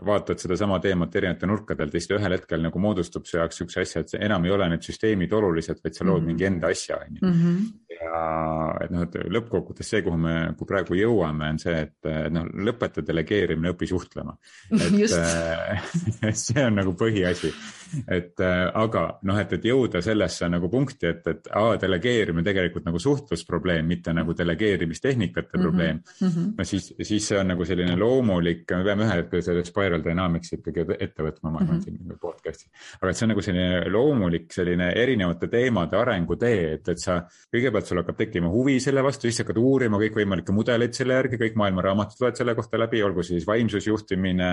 vaatad 0.06 0.38
sedasama 0.40 0.78
teemat 0.82 1.16
erinevate 1.16 1.46
nurkade 1.46 1.82
alt 1.82 1.94
ja 1.94 2.00
siis 2.00 2.14
ühel 2.16 2.36
hetkel 2.36 2.62
nagu 2.62 2.80
moodustub 2.82 3.26
su 3.26 3.38
jaoks 3.38 3.62
siukse 3.62 3.82
asja, 3.82 4.02
et 4.02 4.14
enam 4.20 4.44
ei 4.44 4.54
ole 4.54 4.68
need 4.72 4.84
süsteemid 4.86 5.32
olulised, 5.36 5.80
vaid 5.84 5.94
sa 5.94 6.04
lood 6.04 6.20
mm 6.20 6.22
-hmm. 6.22 6.26
mingi 6.26 6.44
enda 6.44 6.70
asja, 6.72 6.96
on 6.96 7.16
ju. 7.20 7.26
Mhm. 7.26 7.56
ja 7.96 8.76
et 8.84 8.90
noh, 8.90 9.02
et 9.02 9.14
lõppkokkuvõttes 9.14 9.88
see, 9.90 10.02
kuhu 10.02 10.16
me 10.20 10.34
nagu 10.50 10.66
praegu 10.68 10.94
jõuame, 10.94 11.50
on 11.50 11.58
see, 11.58 11.80
et 11.86 12.30
noh, 12.30 12.44
lõpeta 12.68 13.04
delegeerimine, 13.06 13.72
õpi 13.72 13.88
suhtlema. 13.88 14.36
et 16.28 16.36
see 16.46 16.64
on 16.64 16.74
nagu 16.74 16.92
põhiasi, 16.92 17.52
et 18.08 18.40
aga 18.74 19.18
noh, 19.22 19.38
et, 19.38 19.52
et 19.52 19.64
jõuda 19.64 20.02
sellesse 20.02 20.48
nagu 20.48 20.68
punkti, 20.68 21.06
et, 21.06 21.26
et 21.26 21.48
aa, 21.52 21.76
delegeerimine 21.80 22.44
tegelikult 22.44 22.65
nagu 22.86 22.98
suhtlusprobleem, 22.98 23.86
mitte 23.86 24.12
nagu 24.12 24.34
delegeerimistehnikate 24.36 25.46
mm 25.46 25.58
-hmm. 25.58 25.62
probleem 25.62 25.96
mm. 25.96 26.28
-hmm. 26.28 26.54
no 26.58 26.64
siis, 26.64 26.94
siis 27.02 27.28
see 27.28 27.38
on 27.38 27.48
nagu 27.48 27.64
selline 27.64 27.96
loomulik, 27.96 28.64
me 28.70 28.84
peame 28.84 29.04
ühel 29.04 29.22
hetkel 29.22 29.42
selle 29.42 29.64
spiral 29.64 30.04
dynamicsi 30.04 30.56
ikkagi 30.58 30.86
ette 30.98 31.22
võtma, 31.22 31.50
ma 31.50 31.58
arvan 31.58 31.76
mm 31.76 31.80
-hmm. 31.80 31.84
siin 31.84 32.18
podcast'is 32.20 32.70
aga 33.00 33.10
et 33.10 33.16
see 33.16 33.26
on 33.26 33.32
nagu 33.34 33.42
selline 33.42 33.90
loomulik 33.92 34.52
selline 34.52 34.90
erinevate 34.96 35.48
teemade 35.52 35.96
arengutee, 35.96 36.74
et, 36.76 36.88
et 36.88 37.02
sa 37.02 37.18
kõigepealt 37.52 37.90
sul 37.90 38.00
hakkab 38.02 38.18
tekkima 38.20 38.50
huvi 38.52 38.78
selle 38.82 39.04
vastu, 39.06 39.28
siis 39.28 39.42
hakkad 39.42 39.60
uurima 39.60 40.00
kõikvõimalikke 40.02 40.54
mudeleid 40.56 40.96
selle 40.96 41.18
järgi, 41.18 41.40
kõik 41.40 41.58
maailma 41.60 41.84
raamatud 41.88 42.24
loed 42.24 42.38
selle 42.38 42.56
kohta 42.58 42.80
läbi, 42.80 43.02
olgu 43.06 43.24
siis 43.26 43.46
vaimsusjuhtimine, 43.48 44.50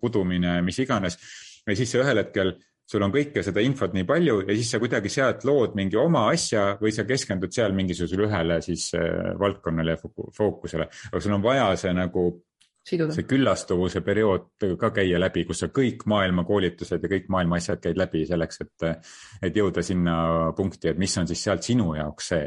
kudumine, 0.00 0.60
mis 0.66 0.78
iganes. 0.82 1.18
ja 1.66 1.76
siis 1.76 1.90
sa 1.92 2.00
ühel 2.00 2.22
hetkel 2.22 2.54
sul 2.90 3.06
on 3.06 3.12
kõike 3.14 3.44
seda 3.46 3.62
infot 3.62 3.94
nii 3.94 4.06
palju 4.08 4.40
ja 4.42 4.54
siis 4.56 4.74
sa 4.74 4.80
kuidagi 4.82 5.12
sealt 5.12 5.44
lood 5.46 5.76
mingi 5.78 5.98
oma 6.00 6.26
asja 6.32 6.74
või 6.80 6.92
sa 6.94 7.06
keskendud 7.08 7.54
seal 7.54 7.74
mingisugusele 7.76 8.26
ühele 8.26 8.60
siis 8.64 8.90
äh, 8.98 9.34
valdkonnale 9.38 9.96
ja 9.96 10.12
fookusele, 10.36 10.88
aga 11.10 11.22
sul 11.22 11.36
on 11.36 11.44
vaja 11.44 11.68
see 11.80 11.94
nagu 11.96 12.30
Siduda. 12.90 13.12
see 13.14 13.26
küllastuvuse 13.28 14.00
periood 14.02 14.64
ka 14.80 14.90
käia 14.96 15.20
läbi, 15.20 15.44
kus 15.46 15.60
sa 15.62 15.68
kõik 15.74 16.06
maailma 16.10 16.46
koolitused 16.48 17.02
ja 17.04 17.10
kõik 17.12 17.28
maailma 17.30 17.60
asjad 17.60 17.82
käid 17.84 18.00
läbi 18.00 18.24
selleks, 18.26 18.62
et, 18.64 18.86
et 19.46 19.56
jõuda 19.56 19.84
sinna 19.84 20.14
punkti, 20.56 20.88
et 20.90 20.98
mis 20.98 21.18
on 21.20 21.28
siis 21.28 21.44
sealt 21.44 21.66
sinu 21.66 21.92
jaoks 21.98 22.32
see. 22.32 22.46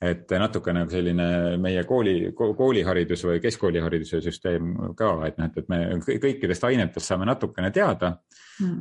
Et 0.00 0.32
natuke 0.40 0.72
nagu 0.72 0.88
selline 0.88 1.24
meie 1.60 1.82
kooli, 1.84 2.30
kooliharidus 2.32 3.26
või 3.28 3.40
keskkoolihariduse 3.44 4.22
süsteem 4.24 4.70
ka, 4.96 5.10
et 5.28 5.36
noh, 5.36 5.50
et, 5.50 5.58
et 5.60 5.68
me 5.68 5.80
kõikidest 6.00 6.64
ainetest 6.70 7.10
saame 7.10 7.28
natukene 7.28 7.68
teada 7.74 8.14
mm.. 8.60 8.78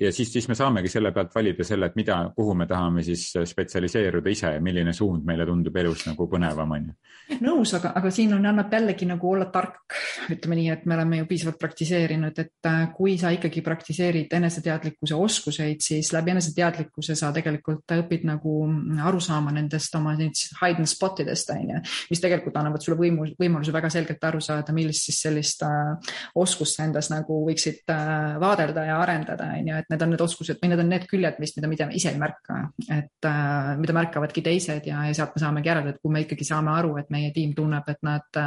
ja 0.00 0.12
siis, 0.12 0.32
siis 0.32 0.48
me 0.48 0.56
saamegi 0.56 0.88
selle 0.88 1.12
pealt 1.12 1.34
valida 1.34 1.66
selle, 1.68 1.90
et 1.90 1.98
mida, 2.00 2.16
kuhu 2.36 2.54
me 2.56 2.66
tahame 2.70 3.04
siis 3.04 3.26
spetsialiseeruda 3.50 4.32
ise 4.32 4.54
ja 4.56 4.62
milline 4.64 4.94
suund 4.96 5.26
meile 5.28 5.44
tundub 5.48 5.76
elus 5.76 6.06
nagu 6.08 6.28
põnevam, 6.32 6.72
on 6.78 6.88
ju. 6.88 7.38
nõus, 7.44 7.74
aga, 7.76 7.92
aga 8.00 8.12
siin 8.14 8.32
on, 8.38 8.48
annab 8.48 8.72
jällegi 8.72 9.08
nagu 9.10 9.30
olla 9.34 9.50
tark, 9.52 9.98
ütleme 10.32 10.58
nii, 10.62 10.70
et 10.78 10.88
me 10.88 10.96
oleme 10.96 11.20
ju 11.20 11.28
piisavalt 11.28 11.60
praktiseerinud, 11.60 12.40
et 12.40 12.70
äh, 12.72 12.86
kui 12.96 13.18
sa 13.20 13.34
ikkagi 13.36 13.60
praktiseerid 13.68 14.32
eneseteadlikkuse 14.40 15.20
oskuseid, 15.28 15.84
siis 15.84 16.12
läbi 16.16 16.32
eneseteadlikkuse 16.34 17.20
sa 17.20 17.32
tegelikult 17.36 17.96
õpid 18.00 18.24
nagu 18.32 18.56
aru 19.04 19.20
saama 19.20 19.52
nendest 19.74 19.96
oma 19.98 20.14
hidden 20.14 20.88
spot 20.88 21.22
idest, 21.24 21.50
on 21.54 21.74
ju, 21.74 21.80
mis 22.10 22.22
tegelikult 22.22 22.56
annavad 22.60 22.84
sulle 22.84 22.98
võimu, 22.98 23.26
võimaluse 23.40 23.74
väga 23.74 23.90
selgelt 23.92 24.24
aru 24.28 24.40
saada, 24.44 24.74
millist 24.76 25.08
siis 25.08 25.20
sellist 25.26 25.64
äh, 25.66 26.14
oskust 26.40 26.78
sa 26.78 26.86
endas 26.88 27.10
nagu 27.12 27.40
võiksid 27.48 27.90
äh, 27.92 28.36
vaadelda 28.42 28.86
ja 28.88 28.98
arendada, 29.02 29.50
on 29.58 29.70
ju, 29.70 29.80
et 29.82 29.90
need 29.92 30.04
on 30.06 30.14
need 30.14 30.24
oskused 30.24 30.60
või 30.62 30.72
need 30.72 30.84
on 30.84 30.92
need 30.94 31.06
küljed, 31.10 31.40
mis, 31.42 31.54
mida, 31.58 31.70
mida 31.70 31.88
me 31.90 31.98
ise 31.98 32.12
ei 32.12 32.20
märka, 32.20 32.60
et 32.86 33.28
äh, 33.30 33.72
mida 33.80 33.96
märkavadki 33.96 34.44
teised 34.44 34.88
ja, 34.90 35.04
ja 35.08 35.16
sealt 35.16 35.34
me 35.36 35.44
saamegi 35.44 35.72
järeldada, 35.72 35.96
et 35.96 36.02
kui 36.02 36.14
me 36.14 36.24
ikkagi 36.24 36.46
saame 36.48 36.72
aru, 36.74 36.94
et 37.02 37.10
meie 37.14 37.32
tiim 37.34 37.54
tunneb, 37.56 37.88
et 37.90 38.00
nad, 38.06 38.40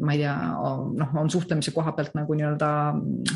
ma 0.00 0.16
ei 0.16 0.22
tea, 0.22 0.34
noh, 1.00 1.14
on 1.20 1.32
suhtlemise 1.32 1.74
koha 1.74 1.94
pealt 1.96 2.14
nagu 2.16 2.36
nii-öelda 2.36 2.70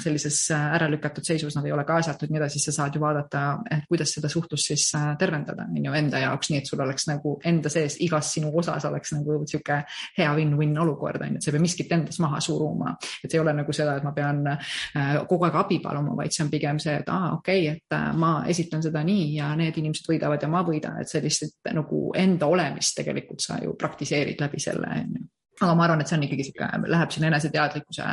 sellises 0.02 0.40
ära 0.54 0.88
lükatud 0.90 1.26
seisus, 1.26 1.56
nad 1.56 1.66
ei 1.66 1.74
ole 1.74 1.84
kaasatud, 1.88 2.30
nii 2.30 2.40
edasi, 2.40 2.58
siis 2.58 2.70
sa 2.70 2.82
saad 2.82 2.96
ju 2.96 3.02
vaadata, 3.02 3.44
et 3.74 3.86
kuidas 3.90 4.12
seda 4.14 4.30
suhtlust 4.32 4.70
siis 4.72 4.88
äh, 4.96 5.12
tervendada, 5.20 5.66
on 5.68 5.84
ju, 5.84 5.94
enda 5.98 6.22
jaoks, 6.22 6.52
nii 6.52 6.62
et 6.62 6.70
sul 6.70 6.82
oleks 6.84 7.08
nagu 7.10 7.17
enda 7.48 7.72
sees 7.72 7.98
igas 8.04 8.34
sinu 8.34 8.52
osas 8.58 8.84
oleks 8.88 9.14
nagu 9.16 9.40
sihuke 9.46 9.80
hea 10.18 10.28
win-win 10.36 10.76
olukord, 10.82 11.22
on 11.22 11.36
ju, 11.36 11.40
et 11.40 11.46
sa 11.46 11.52
ei 11.52 11.56
pea 11.56 11.64
miskit 11.64 11.96
endas 11.96 12.20
maha 12.20 12.40
suruma. 12.44 12.96
et 13.24 13.34
ei 13.34 13.40
ole 13.40 13.52
nagu 13.56 13.72
seda, 13.72 13.96
et 13.96 14.04
ma 14.06 14.12
pean 14.12 14.44
äh, 14.52 15.18
kogu 15.28 15.48
aeg 15.48 15.60
abi 15.62 15.68
abi 15.68 15.82
paluma, 15.84 16.16
vaid 16.16 16.32
see 16.32 16.44
on 16.44 16.50
pigem 16.50 16.78
see, 16.82 16.96
et 17.02 17.08
aa, 17.12 17.32
okei 17.38 17.64
okay,, 17.68 17.78
et 17.78 17.96
äh, 17.96 18.12
ma 18.16 18.32
esitan 18.48 18.82
seda 18.84 19.02
nii 19.06 19.34
ja 19.36 19.50
need 19.58 19.76
inimesed 19.76 20.08
võidavad 20.08 20.42
ja 20.42 20.50
ma 20.50 20.62
võidan, 20.66 21.00
et 21.02 21.10
sellist 21.10 21.60
nagu 21.74 22.08
enda 22.16 22.48
olemist 22.48 22.96
tegelikult 22.98 23.44
sa 23.44 23.58
ju 23.62 23.74
praktiseerid 23.78 24.40
läbi 24.40 24.62
selle, 24.62 24.88
on 24.88 25.18
ju. 25.18 25.26
Aga 25.58 25.72
ma 25.74 25.88
arvan, 25.88 26.04
et 26.04 26.06
see 26.06 26.14
on 26.14 26.22
ikkagi 26.22 26.44
sihuke, 26.46 26.66
läheb 26.86 27.10
sinna 27.10 27.32
eneseteadlikkuse 27.32 28.04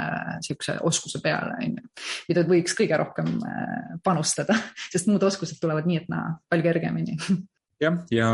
sihukese 0.47 0.79
oskuse 0.89 1.19
peale, 1.21 1.59
on 1.61 1.75
ju, 1.77 1.91
mida 2.31 2.43
võiks 2.49 2.73
kõige 2.77 2.97
rohkem 2.97 3.35
äh, 3.45 3.91
panustada, 4.05 4.57
sest 4.93 5.11
muud 5.11 5.23
oskused 5.29 5.61
tulevad 5.61 5.85
nii, 5.89 6.01
et 6.01 6.09
naa, 6.11 6.31
palju 6.49 6.65
kergemini 6.65 7.19
jah, 7.81 7.97
ja 8.13 8.29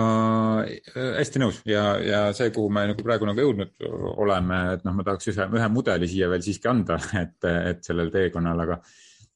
äh, 0.63 1.13
hästi 1.19 1.43
nõus. 1.43 1.61
Ja, 1.67 1.85
ja 2.03 2.23
see, 2.37 2.51
kuhu 2.55 2.71
me 2.73 2.87
nagu 2.91 3.05
praegu 3.05 3.29
nagu 3.29 3.45
jõudnud 3.45 3.87
oleme, 4.15 4.63
et 4.77 4.83
noh, 4.87 4.97
ma 4.97 5.07
tahaks 5.07 5.31
ühe, 5.33 5.47
ühe 5.59 5.71
mudeli 5.73 6.09
siia 6.11 6.29
veel 6.31 6.43
siiski 6.45 6.71
anda, 6.71 6.99
et, 7.23 7.39
et 7.47 7.87
sellel 7.87 8.13
teekonnal, 8.13 8.67
aga 8.67 8.81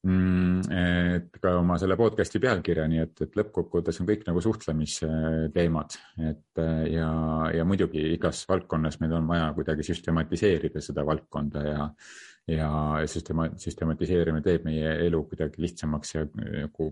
Mm, 0.06 0.60
et 0.70 1.38
ka 1.42 1.56
oma 1.58 1.78
selle 1.82 1.96
podcast'i 1.98 2.38
pealkirja, 2.38 2.84
nii 2.86 3.00
et, 3.02 3.22
et 3.24 3.32
lõppkokkuvõttes 3.40 3.96
on 4.02 4.06
kõik 4.06 4.22
nagu 4.28 4.42
suhtlemisteemad, 4.44 5.96
et 6.28 6.60
ja, 6.92 7.08
ja 7.56 7.64
muidugi 7.66 8.04
igas 8.12 8.44
valdkonnas 8.46 9.00
meil 9.00 9.16
on 9.18 9.26
vaja 9.26 9.48
kuidagi 9.56 9.86
süstematiseerida 9.88 10.82
seda 10.84 11.02
valdkonda 11.08 11.64
ja, 11.66 11.88
ja 12.48 12.70
süstema-, 13.10 13.50
süstematiseerimine 13.58 14.44
teeb 14.44 14.66
meie 14.68 14.92
elu 15.06 15.22
kuidagi 15.26 15.62
lihtsamaks 15.64 16.14
ja 16.14 16.24
nagu 16.36 16.90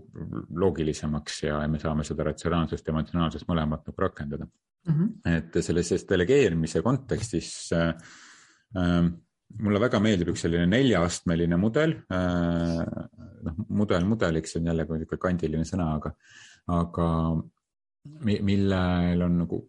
loogilisemaks 0.61 1.43
ja 1.45 1.59
me 1.71 1.79
saame 1.79 2.03
seda 2.07 2.27
ratsionaalsust 2.27 2.87
ja 2.87 2.93
emotsionaalsust 2.95 3.47
mõlemat 3.47 3.85
nagu 3.87 4.03
rakendada 4.03 4.47
mm. 4.47 4.95
-hmm. 4.95 5.37
et 5.37 5.61
selles 5.63 6.07
delegeerimise 6.09 6.81
kontekstis 6.83 7.53
äh, 7.73 7.93
äh, 8.75 9.07
mulle 9.61 9.79
väga 9.79 9.99
meeldib 10.03 10.33
üks 10.33 10.45
selline 10.45 10.67
neljaastmeline 10.67 11.57
mudel. 11.61 11.95
Äh, 12.11 12.81
noh, 13.47 13.65
mudel 13.69 14.05
mudeliks 14.09 14.57
on 14.59 14.67
jälle 14.71 14.87
niisugune 14.89 15.21
kandiline 15.21 15.67
sõna, 15.67 15.91
aga, 15.99 16.11
aga 16.75 17.09
millel 18.25 19.21
on 19.25 19.37
nagu, 19.43 19.61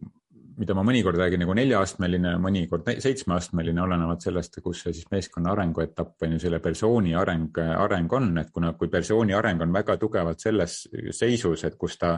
mida 0.57 0.73
ma 0.73 0.83
mõnikord 0.85 1.19
räägin 1.21 1.43
nagu 1.43 1.53
neljaastmeline, 1.57 2.33
mõnikord 2.41 2.87
seitsmeastmeline, 3.03 3.81
olenevalt 3.83 4.25
sellest, 4.25 4.59
kus 4.65 4.81
see 4.85 4.95
siis 4.97 5.09
meeskonna 5.13 5.53
arenguetapp 5.53 6.25
on 6.25 6.33
ju 6.35 6.41
selle 6.41 6.59
persooni 6.63 7.13
areng, 7.17 7.59
areng 7.77 8.15
on, 8.17 8.31
et 8.41 8.49
kuna, 8.53 8.73
kui 8.79 8.89
persooni 8.93 9.37
areng 9.37 9.61
on 9.65 9.75
väga 9.75 9.97
tugevalt 10.01 10.41
selles 10.41 10.79
seisus, 11.13 11.65
et 11.67 11.77
kus 11.77 11.99
ta, 12.01 12.15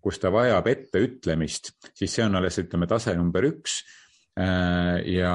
kus 0.00 0.20
ta 0.20 0.32
vajab 0.34 0.68
etteütlemist, 0.74 1.72
siis 1.94 2.18
see 2.18 2.26
on 2.26 2.36
alles, 2.40 2.60
ütleme, 2.60 2.88
tase 2.90 3.16
number 3.16 3.48
üks 3.48 3.80
ja, 4.36 5.32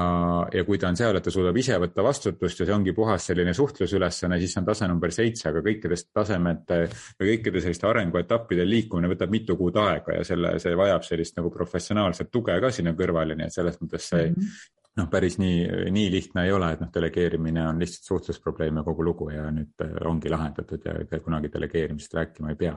ja 0.52 0.62
kui 0.64 0.78
ta 0.80 0.88
on 0.88 0.96
seal, 0.98 1.18
et 1.18 1.24
ta 1.26 1.30
suudab 1.30 1.56
ise 1.60 1.76
võtta 1.78 2.02
vastutust 2.02 2.60
ja 2.60 2.66
see 2.66 2.74
ongi 2.74 2.94
puhas 2.96 3.28
selline 3.28 3.52
suhtlusülesanne, 3.54 4.38
siis 4.40 4.54
see 4.54 4.62
on 4.62 4.68
tase 4.70 4.88
number 4.88 5.12
seitse, 5.14 5.48
aga 5.50 5.62
kõikidest 5.66 6.08
tasemete 6.16 6.78
või 7.20 7.34
kõikide 7.34 7.62
selliste 7.64 7.90
arenguetappide 7.90 8.64
liikumine 8.66 9.12
võtab 9.12 9.34
mitu 9.34 9.58
kuud 9.58 9.76
aega 9.82 10.20
ja 10.20 10.24
selle, 10.26 10.56
see 10.62 10.78
vajab 10.78 11.04
sellist 11.06 11.36
nagu 11.36 11.52
professionaalset 11.54 12.32
tuge 12.32 12.56
ka 12.60 12.72
sinna 12.72 12.96
kõrvale, 12.98 13.36
nii 13.36 13.50
et 13.50 13.58
selles 13.60 13.78
mõttes 13.82 14.08
see 14.14 14.30
mm 14.30 14.40
-hmm 14.40 14.72
noh, 14.96 15.10
päris 15.12 15.34
nii, 15.36 15.90
nii 15.92 16.10
lihtne 16.10 16.46
ei 16.46 16.52
ole, 16.56 16.70
et 16.72 16.80
noh, 16.80 16.88
delegeerimine 16.92 17.66
on 17.68 17.80
lihtsalt 17.82 18.08
suhtlusprobleem 18.08 18.80
ja 18.80 18.84
kogu 18.86 19.04
lugu 19.04 19.28
ja 19.28 19.50
nüüd 19.52 19.84
ongi 20.08 20.32
lahendatud 20.32 20.86
ja 20.86 21.20
kunagi 21.20 21.52
delegeerimisest 21.52 22.16
rääkima 22.16 22.54
ei 22.54 22.56
pea 22.62 22.72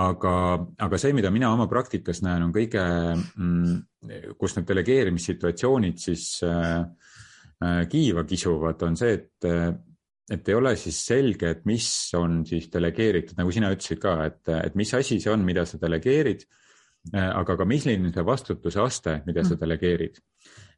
aga, 0.00 0.34
aga 0.86 0.98
see, 0.98 1.14
mida 1.16 1.30
mina 1.30 1.52
oma 1.54 1.68
praktikas 1.70 2.22
näen, 2.24 2.46
on 2.48 2.52
kõige 2.54 2.82
mm,, 2.82 3.74
kus 4.40 4.56
need 4.56 4.68
delegeerimissituatsioonid 4.70 6.00
siis 6.02 6.28
äh, 6.46 6.80
äh, 7.62 7.82
kiiva 7.90 8.24
kisuvad, 8.28 8.82
on 8.88 8.98
see, 9.00 9.18
et 9.20 9.50
et 10.32 10.48
ei 10.48 10.54
ole 10.56 10.72
siis 10.80 11.02
selge, 11.04 11.50
et 11.52 11.66
mis 11.68 11.86
on 12.16 12.38
siis 12.48 12.70
delegeeritud, 12.72 13.36
nagu 13.36 13.50
sina 13.52 13.68
ütlesid 13.74 14.00
ka, 14.00 14.14
et, 14.24 14.40
et 14.56 14.76
mis 14.80 14.92
asi 14.96 15.18
see 15.20 15.32
on, 15.32 15.44
mida 15.44 15.66
sa 15.68 15.76
delegeerid 15.82 16.46
aga 17.12 17.56
ka 17.58 17.66
milline 17.68 18.12
see 18.12 18.24
vastutuse 18.24 18.80
aste, 18.80 19.18
mida 19.26 19.44
sa 19.44 19.54
mm. 19.54 19.60
delegeerid. 19.60 20.20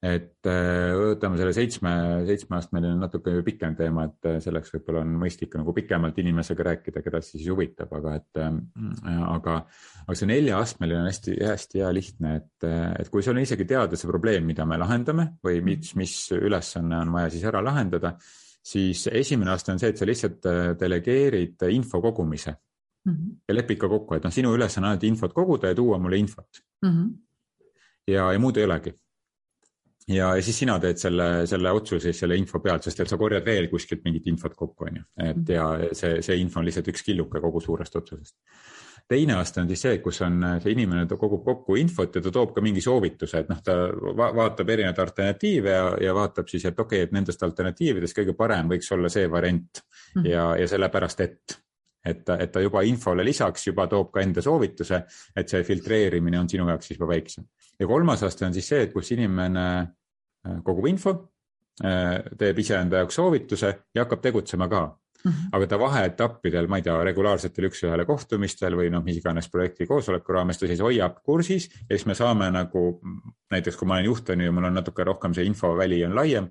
Et 0.05 0.49
äh, 0.51 0.93
võtame 0.93 1.39
selle 1.41 1.55
seitsme, 1.57 1.91
seitsmeastmeline 2.29 2.99
natuke 3.01 3.33
pikem 3.47 3.77
teema, 3.79 4.05
et 4.11 4.29
äh, 4.29 4.37
selleks 4.45 4.75
võib-olla 4.75 5.01
on 5.07 5.15
mõistlik 5.23 5.55
nagu 5.57 5.73
pikemalt 5.77 6.19
inimesega 6.21 6.67
rääkida, 6.69 7.01
keda 7.05 7.23
siis 7.25 7.47
huvitab, 7.49 7.95
aga 7.97 8.17
et 8.19 8.41
äh, 8.43 8.51
aga, 9.25 9.57
aga 10.05 10.19
see 10.19 10.29
neljaastmeline 10.29 11.01
on 11.01 11.09
hästi-hästi 11.09 11.81
hea 11.81 11.95
lihtne, 11.97 12.35
et, 12.43 12.69
et 13.01 13.11
kui 13.13 13.25
sul 13.25 13.39
on 13.39 13.43
isegi 13.47 13.69
teada 13.69 13.97
see 13.97 14.11
probleem, 14.11 14.45
mida 14.49 14.69
me 14.69 14.79
lahendame 14.83 15.31
või 15.47 15.63
mis, 15.65 15.95
mis 15.97 16.19
ülesanne 16.37 17.01
on 17.01 17.17
vaja 17.17 17.33
siis 17.33 17.49
ära 17.49 17.65
lahendada, 17.65 18.17
siis 18.67 19.07
esimene 19.09 19.55
aste 19.55 19.73
on 19.73 19.81
see, 19.81 19.95
et 19.95 19.99
sa 20.03 20.09
lihtsalt 20.09 20.53
delegeerid 20.77 21.69
info 21.73 22.05
kogumise 22.05 22.59
mm 23.07 23.13
-hmm. 23.13 23.39
ja 23.49 23.55
lepid 23.55 23.79
ka 23.79 23.89
kokku, 23.89 24.15
et 24.15 24.25
noh, 24.25 24.35
sinu 24.35 24.55
ülesanne 24.55 24.87
on 24.87 24.91
ainult 24.95 25.09
infot 25.09 25.33
koguda 25.33 25.73
ja 25.73 25.75
tuua 25.75 25.99
mulle 25.99 26.19
infot 26.19 26.63
mm. 26.83 26.91
-hmm. 26.91 27.11
ja, 28.07 28.33
ja 28.33 28.39
muud 28.39 28.57
ei 28.57 28.65
olegi 28.65 28.95
ja, 30.09 30.31
ja 30.37 30.43
siis 30.43 30.59
sina 30.59 30.79
teed 30.83 31.01
selle, 31.01 31.29
selle 31.51 31.73
otsuse 31.75 32.11
siis 32.11 32.23
selle 32.23 32.39
info 32.39 32.61
pealt, 32.63 32.87
sest 32.87 33.03
et 33.03 33.11
sa 33.11 33.19
korjad 33.21 33.45
veel 33.47 33.69
kuskilt 33.73 34.05
mingit 34.07 34.27
infot 34.31 34.55
kokku, 34.55 34.89
on 34.89 35.01
ju, 35.01 35.05
et 35.19 35.37
mhm. 35.37 35.53
ja 35.53 35.93
see, 35.93 36.23
see 36.23 36.41
info 36.41 36.61
on 36.61 36.69
lihtsalt 36.69 36.91
üks 36.93 37.07
killuke 37.07 37.43
kogu 37.43 37.61
suurest 37.61 37.97
otsusest. 37.97 38.37
teine 39.09 39.37
aste 39.39 39.61
on 39.63 39.69
siis 39.71 39.83
see, 39.83 39.99
kus 40.03 40.21
on 40.27 40.41
see 40.63 40.73
inimene 40.75 41.07
kogub 41.19 41.45
kokku 41.45 41.77
infot 41.79 42.17
ja 42.17 42.23
ta 42.23 42.31
toob 42.35 42.55
ka 42.55 42.63
mingi 42.63 42.83
soovituse, 42.83 43.45
et 43.45 43.51
noh, 43.51 43.61
ta 43.63 43.77
va 44.19 44.33
vaatab 44.35 44.73
erinevaid 44.75 44.99
alternatiive 45.05 45.77
ja, 45.77 45.85
ja 46.09 46.15
vaatab 46.15 46.49
siis, 46.51 46.65
et 46.65 46.81
okei 46.81 47.03
okay,, 47.03 47.11
et 47.11 47.15
nendest 47.15 47.43
alternatiividest 47.43 48.19
kõige 48.19 48.35
parem 48.39 48.73
võiks 48.75 48.91
olla 48.95 49.13
see 49.13 49.31
variant 49.31 49.83
mm 49.83 50.23
-hmm. 50.23 50.31
ja, 50.31 50.49
ja 50.63 50.69
sellepärast, 50.69 51.21
et 51.21 51.59
et 52.07 52.29
et 52.39 52.53
ta 52.53 52.63
juba 52.63 52.83
infole 52.87 53.25
lisaks 53.27 53.69
juba 53.69 53.87
toob 53.91 54.11
ka 54.15 54.25
enda 54.25 54.43
soovituse, 54.43 55.03
et 55.37 55.49
see 55.49 55.63
filtreerimine 55.67 56.39
on 56.41 56.49
sinu 56.49 56.69
jaoks 56.69 56.91
siis 56.91 57.01
juba 57.01 57.13
väiksem. 57.15 57.47
ja 57.81 57.87
kolmas 57.87 58.23
aste 58.23 58.47
on 58.47 58.55
siis 58.55 58.69
see, 58.69 58.83
et 58.87 58.93
kus 58.93 59.11
inimene 59.13 59.67
äh, 59.81 60.61
kogub 60.65 60.87
info, 60.87 61.17
äh, 61.85 62.23
teeb 62.39 62.59
iseenda 62.59 63.03
jaoks 63.03 63.21
soovituse 63.21 63.75
ja 63.95 64.05
hakkab 64.05 64.23
tegutsema 64.23 64.69
ka 64.69 64.87
Mm 65.25 65.33
-hmm. 65.33 65.49
aga 65.53 65.67
ta 65.67 65.79
vaheetappidel, 65.79 66.67
ma 66.67 66.77
ei 66.77 66.83
tea, 66.83 67.05
regulaarsetel 67.05 67.67
üks-ühele 67.67 68.05
kohtumistel 68.07 68.77
või 68.79 68.91
noh, 68.91 69.03
mis 69.05 69.17
iganes 69.17 69.49
projekti 69.51 69.87
koosoleku 69.87 70.33
raames 70.33 70.59
ta 70.59 70.67
siis 70.67 70.81
hoiab 70.81 71.17
kursis 71.25 71.67
ja 71.91 71.97
siis 71.97 72.07
me 72.07 72.15
saame 72.15 72.51
nagu 72.51 73.01
näiteks, 73.51 73.77
kui 73.77 73.89
ma 73.89 73.95
olen 73.95 74.05
juht 74.05 74.31
on 74.31 74.41
ju, 74.41 74.53
mul 74.53 74.65
on 74.65 74.75
natuke 74.75 75.05
rohkem 75.05 75.35
see 75.35 75.45
infoväli 75.45 76.05
on 76.05 76.15
laiem, 76.15 76.47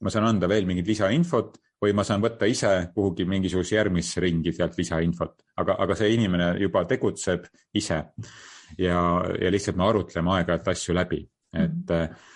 ma 0.00 0.10
saan 0.10 0.28
anda 0.28 0.48
veel 0.48 0.66
mingit 0.66 0.86
lisainfot 0.86 1.58
või 1.80 1.94
ma 1.96 2.04
saan 2.04 2.22
võtta 2.22 2.48
ise 2.50 2.72
kuhugi 2.94 3.24
mingisuguse 3.28 3.76
järgmisse 3.76 4.20
ringi 4.20 4.52
sealt 4.52 4.76
lisainfot, 4.78 5.38
aga, 5.62 5.78
aga 5.80 5.96
see 5.96 6.12
inimene 6.14 6.52
juba 6.60 6.84
tegutseb 6.88 7.46
ise 7.74 8.02
ja, 8.78 8.98
ja 9.40 9.52
lihtsalt 9.52 9.80
me 9.80 9.88
arutleme 9.88 10.36
aeg-ajalt 10.36 10.74
asju 10.74 10.96
läbi, 10.96 11.24
et. 11.54 11.80
-hmm 11.86 12.28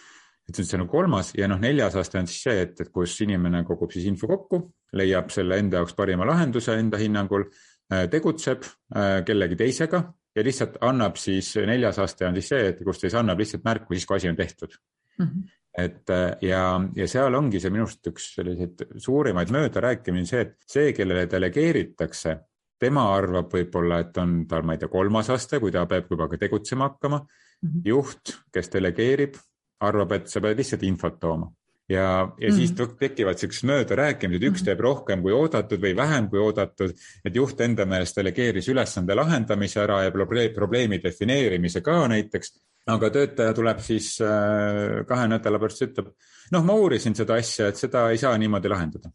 et 0.44 0.58
see 0.58 0.76
on 0.76 0.82
nagu 0.84 0.92
kolmas 0.92 1.30
ja 1.38 1.46
noh, 1.48 1.56
neljas 1.56 1.94
aste 1.96 2.18
on 2.20 2.26
siis 2.28 2.42
see, 2.44 2.64
et, 2.66 2.80
et 2.80 2.90
kus 2.92 3.14
inimene 3.24 3.62
kogub 3.64 3.94
siis 3.94 4.04
info 4.10 4.28
kokku, 4.28 4.60
leiab 5.00 5.30
selle 5.32 5.56
enda 5.56 5.80
jaoks 5.80 5.96
parima 5.96 6.26
lahenduse 6.28 6.76
enda 6.76 7.00
hinnangul, 7.00 7.46
äh, 7.92 8.04
tegutseb 8.12 8.66
äh, 8.66 9.22
kellegi 9.24 9.56
teisega 9.56 10.02
ja 10.36 10.44
lihtsalt 10.44 10.76
annab 10.84 11.16
siis, 11.16 11.54
neljas 11.64 12.00
aste 12.04 12.28
on 12.28 12.36
siis 12.36 12.52
see, 12.52 12.68
et 12.74 12.84
kus 12.84 13.00
ta 13.00 13.08
siis 13.08 13.16
annab 13.22 13.40
lihtsalt 13.40 13.64
märku 13.64 13.96
siis, 13.96 14.04
kui 14.04 14.18
asi 14.18 14.28
on 14.28 14.36
tehtud 14.36 14.76
mm. 15.18 15.24
-hmm 15.26 15.52
et 15.78 16.10
äh, 16.10 16.36
ja, 16.46 16.64
ja 16.96 17.06
seal 17.10 17.34
ongi 17.34 17.60
see 17.60 17.72
minu 17.74 17.86
arust 17.88 18.10
üks 18.10 18.28
selliseid 18.36 18.84
suurimaid 19.02 19.50
möödarääkimisi 19.54 20.30
see, 20.30 20.42
et 20.46 20.54
see, 20.70 20.92
kellele 20.94 21.26
delegeeritakse, 21.30 22.36
tema 22.80 23.08
arvab 23.14 23.50
võib-olla, 23.54 23.98
et 24.04 24.22
on 24.22 24.44
tal, 24.50 24.62
ma 24.66 24.76
ei 24.76 24.82
tea, 24.82 24.92
kolmas 24.92 25.32
aste, 25.34 25.58
kui 25.62 25.74
ta 25.74 25.86
peab 25.90 26.10
juba 26.10 26.28
ka 26.30 26.38
tegutsema 26.38 26.90
hakkama 26.92 27.18
mm. 27.24 27.68
-hmm. 27.68 27.82
juht, 27.90 28.36
kes 28.54 28.70
delegeerib, 28.70 29.36
arvab, 29.80 30.12
et 30.12 30.30
sa 30.30 30.40
pead 30.40 30.62
lihtsalt 30.62 30.82
infot 30.86 31.18
tooma 31.20 31.50
ja, 31.88 32.34
ja 32.40 32.50
mm. 32.50 32.56
siis 32.56 32.72
mhm. 32.72 32.96
tekivad 32.98 33.38
siuksed 33.38 33.66
möödarääkimised, 33.68 34.46
üks 34.48 34.62
mhm. 34.62 34.68
teeb 34.68 34.80
rohkem 34.80 35.22
kui 35.22 35.32
oodatud 35.36 35.82
või 35.82 35.96
vähem 35.96 36.28
kui 36.32 36.40
oodatud, 36.40 36.94
et 37.24 37.36
juht 37.36 37.60
enda 37.60 37.86
meelest 37.88 38.16
delegeeris 38.16 38.68
ülesande 38.72 39.14
lahendamise 39.14 39.82
ära 39.82 40.02
ja 40.06 40.14
probleemi 40.54 41.02
defineerimise 41.02 41.82
ka 41.84 42.06
näiteks 42.08 42.54
aga 42.92 43.10
töötaja 43.10 43.54
tuleb 43.56 43.84
siis 43.84 44.14
äh, 44.24 45.04
kahe 45.08 45.28
nädala 45.30 45.60
pärast, 45.62 45.86
ütleb, 45.86 46.10
noh, 46.52 46.66
ma 46.66 46.76
uurisin 46.80 47.16
seda 47.16 47.38
asja, 47.40 47.70
et 47.72 47.80
seda 47.80 48.08
ei 48.12 48.20
saa 48.20 48.36
niimoodi 48.40 48.72
lahendada 48.72 49.12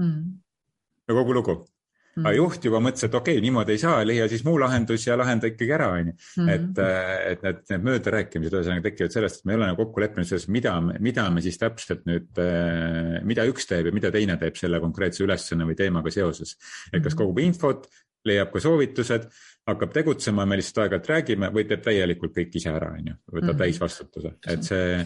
mm.. 0.00 0.32
ja 1.06 1.16
kogu 1.20 1.36
lugu 1.36 1.54
mm.. 2.16 2.24
aga 2.24 2.32
juht 2.34 2.66
juba 2.66 2.80
mõtles, 2.82 3.06
et 3.06 3.14
okei 3.14 3.36
okay,, 3.36 3.44
niimoodi 3.44 3.76
ei 3.76 3.82
saa, 3.82 4.02
leia 4.08 4.26
siis 4.30 4.42
muu 4.46 4.58
lahendus 4.60 5.06
ja 5.06 5.16
lahenda 5.20 5.50
ikkagi 5.52 5.76
ära, 5.78 5.88
onju. 6.00 6.16
Mm. 6.40 6.52
et, 6.56 6.82
äh, 6.82 7.14
et 7.32 7.46
need, 7.46 7.64
need 7.70 7.88
möödarääkimised 7.90 8.58
ühesõnaga 8.58 8.86
tekivad 8.88 9.16
sellest, 9.16 9.40
et 9.40 9.48
me 9.48 9.54
ei 9.54 9.60
ole 9.60 9.70
nagu 9.70 9.82
kokku 9.84 10.02
leppinud 10.02 10.32
selles, 10.32 10.48
mida, 10.58 10.74
mida 10.82 11.28
me 11.30 11.44
siis 11.46 11.62
täpselt 11.62 12.06
nüüd, 12.10 12.30
äh, 12.42 13.20
mida 13.28 13.46
üks 13.50 13.70
teeb 13.70 13.90
ja 13.92 13.94
mida 13.94 14.10
teine 14.14 14.38
teeb 14.40 14.58
selle 14.58 14.82
konkreetse 14.82 15.22
ülesanne 15.26 15.68
või 15.68 15.78
teemaga 15.78 16.10
seoses. 16.14 16.56
et 16.90 16.98
kas 16.98 17.14
mm. 17.14 17.20
kogub 17.22 17.44
infot, 17.46 17.86
leiab 18.26 18.52
ka 18.52 18.62
soovitused 18.62 19.30
hakkab 19.66 19.92
tegutsema, 19.94 20.46
me 20.46 20.58
lihtsalt 20.58 20.84
aeg-ajalt 20.84 21.10
räägime 21.10 21.50
või 21.54 21.66
teeb 21.70 21.82
täielikult 21.84 22.34
kõik 22.36 22.56
ise 22.58 22.72
ära, 22.72 22.92
on 22.98 23.12
ju, 23.12 23.18
võtab 23.30 23.42
mm 23.42 23.50
-hmm. 23.50 23.58
täisvastutuse, 23.64 24.32
et 24.54 24.64
see, 24.66 25.02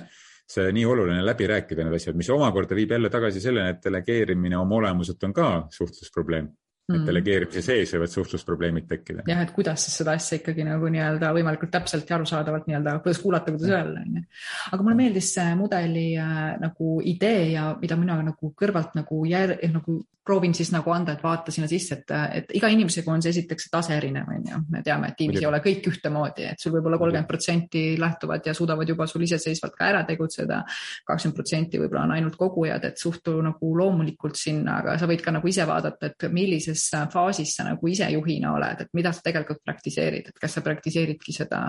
see 0.48 0.70
nii 0.72 0.84
oluline 0.88 1.24
läbi 1.24 1.48
rääkida 1.50 1.84
need 1.84 1.98
asjad, 1.98 2.16
mis 2.16 2.30
omakorda 2.30 2.78
viib 2.78 2.94
jälle 2.96 3.10
tagasi 3.12 3.40
selleni, 3.40 3.76
et 3.76 3.84
delegeerimine 3.84 4.58
oma 4.58 4.80
olemuselt 4.80 5.24
on 5.28 5.34
ka 5.36 5.50
suhtlusprobleem 5.70 6.48
et 6.86 6.94
mm. 6.94 7.06
delegeerimise 7.08 7.62
sees 7.66 7.92
võivad 7.96 8.12
suhtlusprobleemid 8.12 8.84
tekkida. 8.86 9.24
jah, 9.26 9.40
et 9.42 9.52
kuidas 9.54 9.86
siis 9.86 9.96
seda 10.00 10.14
asja 10.14 10.38
ikkagi 10.38 10.66
nagu 10.68 10.86
nii-öelda 10.94 11.32
võimalikult 11.34 11.72
täpselt 11.74 12.10
ja 12.10 12.14
arusaadavalt 12.20 12.68
nii-öelda, 12.70 12.98
kuidas 13.02 13.18
kuulata, 13.22 13.54
kuidas 13.54 13.72
öelda, 13.72 14.04
onju. 14.06 14.22
aga 14.70 14.86
mulle 14.86 14.98
meeldis 15.00 15.32
see 15.34 15.56
mudeli 15.58 16.08
äh, 16.22 16.44
nagu 16.62 16.98
idee 17.02 17.48
ja 17.56 17.72
mida 17.80 17.98
mina 17.98 18.20
nagu 18.28 18.52
kõrvalt 18.54 18.94
nagu 19.00 19.24
jär, 19.26 19.56
nagu 19.72 19.98
proovin 20.26 20.54
siis 20.54 20.72
nagu 20.74 20.90
anda, 20.90 21.14
et 21.14 21.22
vaata 21.22 21.52
sinna 21.54 21.68
sisse, 21.70 22.00
et, 22.00 22.12
et 22.40 22.54
iga 22.58 22.68
inimesega 22.72 23.12
on 23.12 23.22
see 23.22 23.30
esiteks 23.30 23.68
tase 23.70 23.94
erinev, 23.94 24.26
on 24.34 24.48
ju. 24.50 24.58
me 24.74 24.82
teame, 24.86 25.12
et 25.12 25.18
tiimis 25.20 25.38
ei 25.38 25.46
ole 25.46 25.60
kõik 25.62 25.86
ühtemoodi, 25.92 26.48
et 26.50 26.62
sul 26.62 26.74
võib-olla 26.74 26.98
kolmkümmend 26.98 27.28
protsenti 27.30 27.82
lähtuvad 28.02 28.48
ja 28.48 28.54
suudavad 28.56 28.90
juba 28.90 29.06
sul 29.06 29.22
iseseisvalt 29.22 29.76
ka 29.78 29.86
ära 29.92 30.02
tegutseda. 30.08 30.62
kakskümmend 31.06 31.38
protsenti 31.38 31.78
võib-olla 31.78 32.02
on 32.08 32.14
ainult 32.16 32.38
kogujad, 32.40 32.88
et 32.88 32.98
suhtu 32.98 33.36
nagu 33.46 33.70
loomulikult 33.78 34.38
sinna, 34.40 34.80
aga 34.82 34.96
sa 34.98 35.06
võid 35.06 35.22
ka 35.22 35.34
nagu 35.36 35.48
ise 35.48 35.66
vaadata, 35.68 36.10
et 36.10 36.26
millises 36.34 36.75
faasis 37.12 37.54
sa 37.56 37.66
nagu 37.66 37.88
ise 37.88 38.08
juhina 38.12 38.52
oled, 38.56 38.84
et 38.84 38.92
mida 38.96 39.12
sa 39.12 39.24
tegelikult 39.24 39.62
praktiseerid, 39.64 40.30
et 40.30 40.40
kas 40.40 40.56
sa 40.58 40.62
praktiseeridki 40.64 41.34
seda 41.34 41.62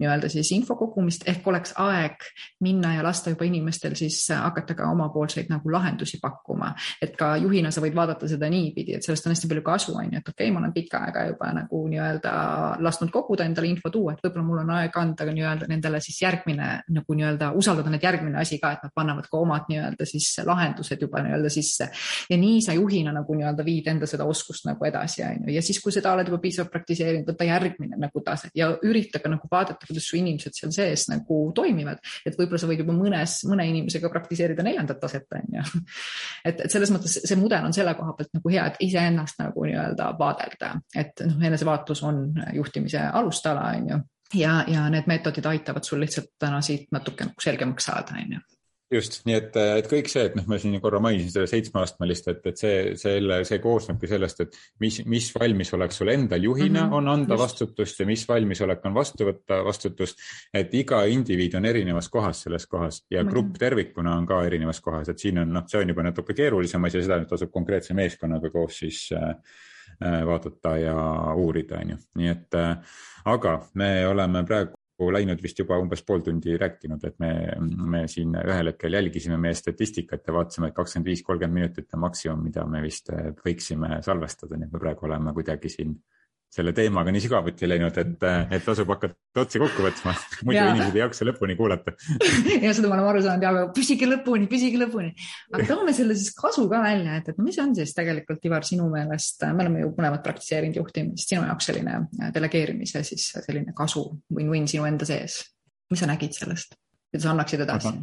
nii-öelda 0.00 0.30
siis 0.32 0.52
info 0.56 0.76
kogumist 0.80 1.26
ehk 1.28 1.46
oleks 1.48 1.74
aeg 1.82 2.26
minna 2.64 2.94
ja 2.96 3.04
lasta 3.04 3.32
juba 3.32 3.46
inimestel 3.48 3.96
siis 3.98 4.18
hakata 4.34 4.76
ka 4.78 4.90
omapoolseid 4.92 5.50
nagu 5.52 5.72
lahendusi 5.72 6.20
pakkuma, 6.22 6.72
et 7.02 7.16
ka 7.18 7.34
juhina 7.42 7.70
sa 7.74 7.82
võid 7.84 7.96
vaadata 7.96 8.28
seda 8.30 8.50
niipidi, 8.52 8.96
et 8.96 9.06
sellest 9.06 9.26
on 9.26 9.34
hästi 9.34 9.50
palju 9.50 9.64
kasu, 9.66 9.96
on 9.96 10.10
ju, 10.10 10.22
et 10.22 10.28
okei 10.28 10.46
okay,, 10.46 10.54
ma 10.54 10.62
olen 10.62 10.74
pikka 10.74 11.02
aega 11.06 11.26
juba 11.30 11.52
nagu 11.56 11.82
nii-öelda 11.92 12.32
lasknud 12.82 13.12
koguda 13.14 13.46
endale 13.48 13.70
info 13.70 13.90
tuua, 13.92 14.14
et 14.16 14.24
võib-olla 14.24 14.46
mul 14.46 14.62
on 14.64 14.74
aeg 14.78 14.98
anda 15.00 15.28
nii-öelda 15.28 15.68
nendele 15.70 16.00
siis 16.04 16.20
järgmine 16.22 16.68
nagu 16.92 17.16
nii-öelda 17.18 17.52
usaldada 17.58 17.92
need 17.92 18.04
järgmine 18.04 18.40
asi 18.40 18.58
ka, 18.62 18.74
et 18.76 18.86
nad 18.86 18.94
panevad 18.94 19.28
ka 19.30 19.40
omad 19.40 19.68
nii-öelda 19.70 20.06
siis 20.08 20.28
lahendused 20.46 21.02
juba 21.02 21.22
nii-öelda 21.24 21.50
sisse. 21.52 21.90
ja 22.30 22.38
nii 22.38 22.60
sa 22.64 22.76
juhina 22.76 23.12
nagu 23.14 23.36
nii-öelda 23.36 23.64
viid 23.66 23.88
enda 23.92 24.08
seda 24.10 24.26
oskust 24.32 24.66
nagu 24.68 24.86
edasi, 24.88 25.22
on 25.26 25.46
ju, 25.46 25.54
ja 25.56 25.62
siis, 25.64 25.78
kui 25.82 25.94
seda 25.94 26.14
oled 26.16 26.30
juba 26.30 26.40
piisavalt 26.42 26.72
praktiseerinud, 26.72 27.28
võta 27.28 27.46
järgmine 27.48 27.98
nagu 28.00 28.22
tase 28.24 28.50
ja 28.58 28.70
ürita 28.88 29.20
ka 29.22 29.30
nagu 29.32 29.50
vaadata, 29.50 29.86
kuidas 29.88 30.08
su 30.08 30.18
inimesed 30.18 30.56
seal 30.56 30.72
sees 30.74 31.06
nagu 31.12 31.42
toimivad. 31.56 32.00
et 32.26 32.38
võib-olla 32.38 32.62
sa 32.62 32.70
võid 32.70 32.82
juba 32.84 32.96
mõnes, 32.96 33.38
mõne 33.48 33.66
inimesega 33.70 34.10
praktiseerida 34.12 34.64
neljandat 34.66 35.00
taset, 35.02 35.28
on 35.38 35.58
ju. 35.58 35.66
et, 36.48 36.64
et 36.66 36.70
selles 36.72 36.92
mõttes 36.94 37.20
see 37.22 37.38
mudel 37.40 37.68
on 37.68 37.76
selle 37.76 37.94
koha 37.98 38.16
pealt 38.18 38.32
nagu 38.38 38.54
hea, 38.54 38.66
et 38.70 38.80
iseennast 38.88 39.40
nagu 39.42 39.66
nii-öelda 39.68 40.12
vaadelda, 40.18 40.74
et 40.96 41.24
noh, 41.26 41.38
enesevaatlus 41.50 42.02
on 42.08 42.24
juhtimise 42.56 43.04
alustala, 43.12 43.68
on 43.76 43.92
ju 43.94 44.00
ja, 44.40 44.64
ja 44.68 44.88
need 44.92 45.08
meetodid 45.10 45.46
aitavad 45.46 45.84
sul 45.84 46.00
lihtsalt 46.02 46.34
täna 46.40 46.60
siit 46.64 46.90
natuke 46.94 47.28
nagu 47.28 47.44
selgemaks 47.44 47.90
saada, 47.90 48.18
on 48.18 48.36
ju 48.38 48.42
just, 48.92 49.18
nii 49.28 49.36
et, 49.36 49.56
et 49.80 49.88
kõik 49.88 50.08
see, 50.10 50.24
et 50.28 50.34
noh, 50.36 50.44
ma 50.50 50.58
siin 50.60 50.76
korra 50.82 51.00
mainisin 51.02 51.32
seda 51.32 51.48
seitsmeastmelist, 51.50 52.28
et, 52.32 52.42
et 52.50 52.60
see, 52.60 52.76
selle, 53.00 53.38
see 53.48 53.60
koosnebki 53.62 54.10
sellest, 54.10 54.42
et 54.44 54.58
mis, 54.84 55.00
mis 55.08 55.28
valmisolek 55.34 55.94
sul 55.96 56.12
endal 56.12 56.44
juhina 56.44 56.84
mm 56.84 56.90
-hmm. 56.90 56.96
on 56.98 57.08
anda 57.08 57.34
just. 57.34 57.42
vastutust 57.42 58.00
ja 58.00 58.06
mis 58.06 58.24
valmisolek 58.28 58.84
on 58.88 58.94
vastu 58.94 59.28
võtta 59.28 59.62
vastutust. 59.64 60.18
et 60.54 60.74
iga 60.74 61.04
indiviid 61.04 61.54
on 61.54 61.64
erinevas 61.64 62.08
kohas 62.08 62.42
selles 62.42 62.66
kohas 62.66 63.02
ja 63.10 63.22
mm 63.22 63.28
-hmm. 63.28 63.30
grupp 63.30 63.58
tervikuna 63.58 64.16
on 64.16 64.26
ka 64.26 64.44
erinevas 64.44 64.80
kohas, 64.80 65.08
et 65.08 65.18
siin 65.18 65.38
on 65.38 65.52
noh, 65.52 65.64
see 65.66 65.80
on 65.80 65.88
juba 65.88 66.02
natuke 66.02 66.34
keerulisem 66.34 66.84
asi 66.84 67.02
seda 67.02 67.18
nüüd 67.18 67.28
tasub 67.28 67.50
konkreetse 67.50 67.94
meeskonnaga 67.94 68.50
koos 68.50 68.78
siis 68.78 69.08
äh, 69.12 69.36
äh 70.04 70.26
vaadata 70.26 70.76
ja 70.76 70.96
uurida, 71.34 71.78
on 71.78 71.90
ju, 71.90 71.96
nii 72.14 72.28
et 72.28 72.54
äh, 72.54 72.76
aga 73.24 73.68
me 73.74 74.06
oleme 74.06 74.44
praegu 74.44 74.81
läinud 75.10 75.42
vist 75.42 75.58
juba 75.58 75.78
umbes 75.80 76.04
pool 76.06 76.22
tundi 76.22 76.54
rääkinud, 76.60 77.04
et 77.08 77.18
me, 77.22 77.32
me 77.94 78.04
siin 78.10 78.36
ühel 78.38 78.70
hetkel 78.72 78.98
jälgisime 78.98 79.38
meie 79.40 79.56
statistikat 79.58 80.26
ja 80.28 80.36
vaatasime, 80.36 80.70
et 80.70 80.76
kakskümmend 80.76 81.10
viis, 81.10 81.24
kolmkümmend 81.26 81.58
minutit 81.58 81.96
on 81.96 82.04
maksimum, 82.06 82.42
mida 82.46 82.64
me 82.68 82.82
vist 82.84 83.10
võiksime 83.44 84.02
salvestada, 84.04 84.58
nii 84.58 84.70
et 84.70 84.76
me 84.76 84.82
praegu 84.82 85.08
oleme 85.08 85.34
kuidagi 85.36 85.72
siin 85.72 85.96
selle 86.52 86.74
teemaga 86.76 87.12
nii 87.14 87.22
sügavuti 87.24 87.68
läinud, 87.68 87.96
et, 87.96 88.24
et 88.52 88.64
tasub 88.64 88.90
hakata 88.92 89.40
otsi 89.40 89.60
kokku 89.62 89.84
võtma, 89.86 90.12
muidu 90.46 90.58
ja. 90.58 90.66
inimesed 90.72 90.98
ei 90.98 91.02
jaksa 91.02 91.26
lõpuni 91.28 91.56
kuulata 91.56 91.94
ja 92.66 92.74
seda 92.76 92.90
ma 92.90 92.98
olen 92.98 93.08
aru 93.08 93.22
saanud 93.24 93.46
ja 93.46 93.64
püsige 93.72 94.08
lõpuni, 94.10 94.48
püsige 94.50 94.80
lõpuni. 94.82 95.14
aga 95.52 95.68
toome 95.70 95.94
selle 95.96 96.16
siis 96.18 96.34
kasu 96.36 96.66
ka 96.70 96.82
välja, 96.84 97.16
et, 97.22 97.32
et 97.32 97.40
mis 97.40 97.58
on 97.62 97.72
siis 97.78 97.96
tegelikult, 97.96 98.44
Ivar, 98.48 98.66
sinu 98.68 98.90
meelest, 98.92 99.46
me 99.48 99.64
oleme 99.64 99.84
ju 99.84 99.94
mõlemad 99.96 100.24
praktiseerinud 100.26 100.76
juhtimist, 100.82 101.32
sinu 101.32 101.46
jaoks 101.48 101.70
selline 101.70 102.02
delegeerimise 102.36 103.04
siis 103.08 103.30
selline 103.38 103.72
kasu 103.76 104.04
win-win 104.36 104.68
sinu 104.68 104.84
enda 104.88 105.08
sees. 105.08 105.40
mis 105.92 106.04
sa 106.04 106.08
nägid 106.10 106.36
sellest, 106.36 106.76
mida 107.12 107.24
sa 107.24 107.32
annaksid 107.32 107.64
edasi? 107.64 107.96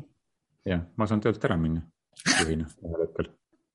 jah, 0.70 0.88
ma 0.98 1.10
saan 1.10 1.22
töölt 1.22 1.46
ära 1.46 1.58
minna 1.60 1.86
juhina 2.42 2.66
ühel 2.82 3.06
hetkel 3.06 3.30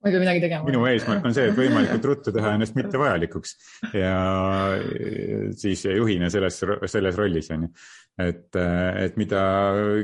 ma 0.04 0.10
ei 0.10 0.12
pea 0.12 0.20
midagi 0.20 0.40
tegema. 0.44 0.68
minu 0.68 0.84
eesmärk 0.90 1.24
on 1.24 1.34
see, 1.36 1.48
et 1.48 1.56
võimalikult 1.56 2.08
ruttu 2.10 2.32
teha 2.34 2.54
ennast 2.58 2.76
mittevajalikuks 2.76 3.54
ja 3.96 4.16
siis 5.56 5.84
juhina 5.88 6.28
selles, 6.32 6.60
selles 6.92 7.16
rollis 7.16 7.48
on 7.56 7.64
ju. 7.64 7.70
et, 8.20 8.58
et 9.06 9.16
mida 9.20 9.40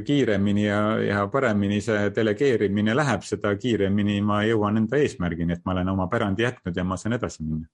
kiiremini 0.06 0.64
ja, 0.64 0.80
ja 1.04 1.26
paremini 1.32 1.82
see 1.84 2.08
delegeerimine 2.16 2.96
läheb, 2.96 3.26
seda 3.28 3.52
kiiremini 3.60 4.18
ma 4.24 4.40
jõuan 4.48 4.80
enda 4.80 4.98
eesmärgini, 5.04 5.58
et 5.58 5.68
ma 5.68 5.76
olen 5.76 5.92
oma 5.92 6.08
pärandi 6.08 6.48
jätnud 6.48 6.80
ja 6.80 6.86
ma 6.86 6.96
saan 7.00 7.20
edasi 7.20 7.44
minna 7.44 7.68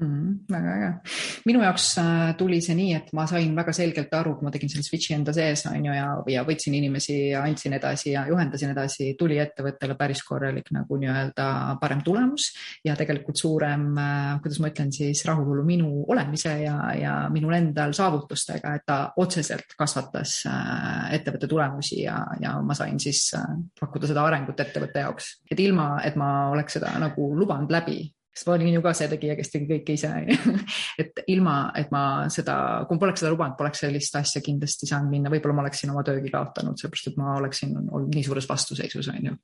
mm. 0.00 0.46
väga 0.50 0.74
äge. 0.76 0.90
minu 1.46 1.62
jaoks 1.62 1.86
äh, 2.00 2.34
tuli 2.38 2.60
see 2.64 2.76
nii, 2.78 2.92
et 2.98 3.12
ma 3.16 3.26
sain 3.30 3.54
väga 3.56 3.72
selgelt 3.76 4.12
aru, 4.14 4.34
kui 4.36 4.46
ma 4.46 4.52
tegin 4.54 4.70
selle 4.72 4.86
switch'i 4.86 5.16
enda 5.16 5.34
sees 5.36 5.64
on 5.70 5.88
ju 5.88 5.94
ja, 5.96 6.08
ja 6.32 6.44
võtsin 6.46 6.76
inimesi 6.78 7.16
ja 7.32 7.42
andsin 7.46 7.76
edasi 7.78 8.12
ja 8.12 8.26
juhendasin 8.30 8.72
edasi, 8.74 9.12
tuli 9.18 9.38
ettevõttele 9.42 9.96
päris 9.98 10.22
korralik 10.26 10.70
nagu 10.76 10.98
nii-öelda 11.00 11.48
parem 11.80 12.02
tulemus 12.06 12.50
ja 12.84 12.96
tegelikult 12.98 13.40
suurem, 13.40 13.88
äh, 14.00 14.32
kuidas 14.44 14.60
ma 14.62 14.72
ütlen 14.72 14.92
siis, 14.94 15.24
rahulolu 15.28 15.64
minu 15.66 15.92
olemise 16.12 16.56
ja, 16.62 16.76
ja 16.98 17.16
minul 17.32 17.56
endal 17.56 17.94
saavutustega, 17.96 18.76
et 18.76 18.86
ta 18.86 19.00
otseselt 19.22 19.76
kasvatas 19.78 20.38
äh, 20.50 21.14
ettevõtte 21.16 21.48
tulemusi 21.50 22.02
ja, 22.04 22.20
ja 22.42 22.56
ma 22.62 22.76
sain 22.76 23.00
siis 23.02 23.28
pakkuda 23.80 24.08
seda 24.10 24.24
arengut 24.26 24.60
ettevõtte 24.60 25.02
jaoks, 25.04 25.30
et 25.50 25.60
ilma, 25.60 25.96
et 26.04 26.16
ma 26.18 26.50
oleks 26.52 26.78
seda 26.78 26.92
nagu 27.00 27.30
lubanud 27.36 27.72
läbi 27.72 28.04
sest 28.36 28.48
ma 28.48 28.54
olin 28.56 28.74
ju 28.76 28.84
ka 28.84 28.92
see 28.96 29.08
tegija, 29.08 29.36
kes 29.38 29.52
tegi 29.52 29.68
kõike 29.70 29.96
ise. 29.96 30.12
Et 31.02 31.24
ilma, 31.32 31.56
et 31.76 31.90
ma 31.92 32.02
seda, 32.32 32.56
kui 32.86 32.96
ma 32.96 33.06
poleks 33.06 33.22
seda 33.22 33.32
lubanud, 33.32 33.56
poleks 33.58 33.82
sellist 33.84 34.16
asja 34.20 34.42
kindlasti 34.44 34.88
saanud 34.88 35.12
minna, 35.12 35.32
võib-olla 35.32 35.56
ma 35.56 35.66
oleksin 35.66 35.92
oma 35.92 36.04
töögi 36.06 36.32
kaotanud, 36.32 36.78
sellepärast 36.80 37.12
et 37.12 37.20
ma 37.20 37.36
oleksin 37.40 37.76
olnud 37.80 38.12
nii 38.12 38.24
suures 38.26 38.48
vastuseisus, 38.48 39.08
on 39.12 39.30
ju. 39.30 39.36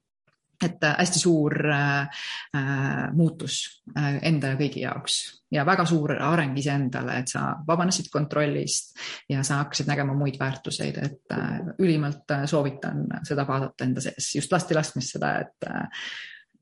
Et 0.62 0.84
äh, 0.86 0.94
hästi 0.94 1.18
suur 1.18 1.56
äh, 1.74 2.24
äh, 2.54 3.12
muutus 3.16 3.82
äh, 3.96 4.20
enda 4.28 4.52
ja 4.52 4.58
kõigi 4.60 4.84
jaoks. 4.84 5.16
Ja 5.52 5.64
väga 5.66 5.84
suur 5.88 6.14
areng 6.14 6.54
iseendale, 6.56 7.16
et 7.20 7.32
sa 7.32 7.48
vabanesid 7.66 8.06
kontrollist 8.12 8.94
ja 9.28 9.42
sa 9.44 9.58
hakkasid 9.64 9.90
nägema 9.90 10.14
muid 10.16 10.38
väärtuseid, 10.40 11.00
et 11.02 11.34
äh, 11.34 11.58
ülimalt 11.82 12.30
äh, 12.30 12.44
soovitan 12.48 13.08
seda 13.26 13.48
vaadata 13.48 13.88
enda 13.88 14.04
sees, 14.04 14.30
just 14.38 14.54
lastilastmist 14.54 15.16
seda, 15.16 15.34
et 15.42 15.68
äh, 15.68 16.06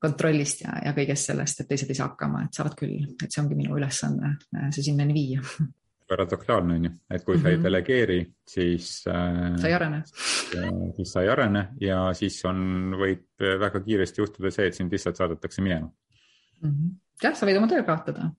kontrollist 0.01 0.63
ja, 0.65 0.79
ja 0.85 0.95
kõigest 0.97 1.29
sellest, 1.29 1.61
et 1.61 1.69
teised 1.69 1.91
ei 1.91 1.97
saa 1.97 2.09
hakkama, 2.09 2.45
et 2.47 2.57
saavad 2.57 2.73
küll, 2.79 3.05
et 3.21 3.29
see 3.29 3.43
ongi 3.43 3.57
minu 3.59 3.77
ülesanne, 3.77 4.33
see 4.73 4.89
sinnani 4.89 5.15
viia. 5.15 5.43
paradoksaalne 6.11 6.75
on 6.75 6.85
ju, 6.85 6.91
et 7.07 7.23
kui 7.23 7.35
mm 7.35 7.39
-hmm. 7.39 7.43
sa 7.43 7.49
ei 7.49 7.55
mhm. 7.55 7.63
delegeeri, 7.63 8.19
siis 8.47 9.03
äh,. 9.07 9.57
sa 9.61 9.67
ei 9.67 9.73
arene. 9.73 10.03
siis 10.95 11.13
sa 11.13 11.21
ei 11.21 11.29
arene 11.29 11.67
ja 11.81 12.13
siis 12.13 12.45
on, 12.45 12.91
võib 12.99 13.45
väga 13.59 13.79
kiiresti 13.79 14.21
juhtuda 14.21 14.51
see, 14.51 14.67
et 14.67 14.75
sind 14.75 14.91
lihtsalt 14.91 15.15
saadetakse 15.15 15.61
minema 15.61 15.87
mm. 16.61 16.69
-hmm. 16.69 16.89
jah, 17.23 17.35
sa 17.35 17.45
võid 17.45 17.57
oma 17.57 17.67
töö 17.67 17.83
kaotada, 17.83 18.31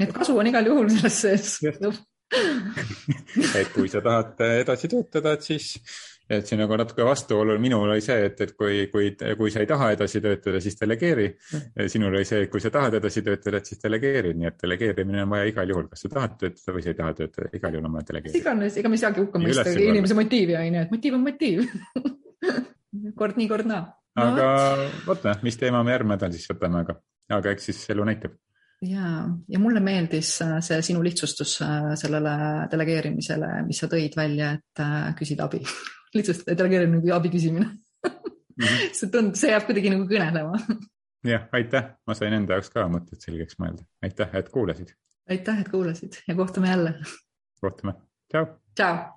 et 0.00 0.12
kasu 0.12 0.38
on 0.38 0.46
igal 0.46 0.66
juhul 0.66 0.88
selles 0.88 1.20
sees 1.20 1.60
et 3.60 3.68
kui 3.74 3.88
sa 3.88 4.00
tahad 4.00 4.40
edasi 4.60 4.88
töötada, 4.88 5.32
et 5.32 5.42
siis 5.42 5.74
et 6.28 6.46
siin 6.46 6.60
nagu 6.60 6.76
natuke 6.76 7.04
vastuolu 7.06 7.56
minul 7.62 7.88
oli 7.88 8.02
see, 8.04 8.26
et, 8.28 8.40
et 8.44 8.54
kui, 8.56 8.86
kui, 8.92 9.10
kui 9.38 9.52
sa 9.52 9.62
ei 9.64 9.68
taha 9.70 9.90
edasi 9.94 10.20
töötada, 10.24 10.60
siis 10.60 10.76
delegeeri. 10.80 11.28
sinul 11.86 12.14
oli 12.14 12.24
see, 12.28 12.42
et 12.44 12.52
kui 12.52 12.60
sa 12.60 12.72
tahad 12.74 12.98
edasi 13.00 13.22
töötada, 13.26 13.62
et 13.62 13.70
siis 13.70 13.80
delegeeri, 13.82 14.34
nii 14.38 14.50
et 14.50 14.58
delegeerimine 14.62 15.22
on 15.24 15.36
vaja 15.36 15.50
igal 15.52 15.74
juhul, 15.74 15.88
kas 15.92 16.04
sa 16.04 16.12
tahad 16.14 16.36
töötada 16.40 16.76
või 16.76 16.84
sa 16.84 16.92
ei 16.92 16.98
taha 16.98 17.14
töötada, 17.22 17.52
igal 17.56 17.78
juhul 17.78 17.88
on 17.90 17.98
vaja 17.98 18.10
delegeerida. 18.12 18.42
iganes, 18.42 18.80
ega 18.80 18.92
me 18.92 18.98
ei 18.98 19.04
saagi 19.04 19.24
hukka 19.24 19.42
mõista 19.42 19.76
inimese 19.76 20.18
motiivi 20.18 20.58
on 20.58 20.80
ju, 20.80 20.82
et 20.86 20.96
motiiv 20.96 21.20
on 21.20 21.24
motiiv. 21.28 21.64
Kord 23.18 23.36
nii, 23.36 23.48
kord 23.50 23.68
naa. 23.68 23.86
No,. 24.18 24.24
aga 24.32 24.90
oota, 25.06 25.34
mis 25.46 25.58
teema 25.60 25.82
me 25.86 25.92
järgmine 25.94 26.16
nädal 26.16 26.32
siis 26.34 26.48
võtame, 26.50 26.82
aga, 26.84 26.96
aga 27.36 27.52
eks 27.54 27.68
siis 27.70 27.82
elu 27.94 28.06
näitab. 28.08 28.36
Ja, 28.86 29.24
ja 29.50 29.58
mulle 29.58 29.80
meeldis 29.82 30.36
äh, 30.44 30.58
see 30.62 30.78
sinu 30.86 31.02
lihtsustus 31.02 31.56
äh, 31.66 31.92
sellele 31.98 32.34
delegeerimisele, 32.70 33.48
mis 33.66 33.80
sa 33.82 33.88
tõid 33.90 34.14
välja, 34.18 34.52
et 34.54 34.82
äh, 34.84 35.08
küsida 35.18 35.48
abi 35.48 35.64
lihtsalt 36.14 36.46
delegeerimine 36.48 37.00
nagu 37.00 37.14
abi 37.16 37.32
küsimine 37.32 37.66
mm. 37.68 38.10
-hmm. 38.10 38.88
see 38.98 39.10
tundub, 39.10 39.36
see 39.40 39.52
jääb 39.52 39.66
kuidagi 39.68 39.92
nagu 39.94 40.08
kõnelema. 40.10 40.62
jah, 41.32 41.48
aitäh, 41.52 41.92
ma 42.06 42.16
sain 42.18 42.36
enda 42.38 42.58
jaoks 42.58 42.72
ka 42.74 42.86
mõtted 42.92 43.24
selgeks 43.24 43.58
mõelda. 43.62 43.84
aitäh, 44.02 44.34
et 44.40 44.48
kuulasid. 44.54 44.94
aitäh, 45.30 45.60
et 45.60 45.68
kuulasid 45.68 46.22
ja 46.28 46.34
kohtume 46.34 46.72
jälle. 46.74 46.94
kohtume, 47.60 47.94
tšau. 48.32 48.52
tšau. 48.74 49.14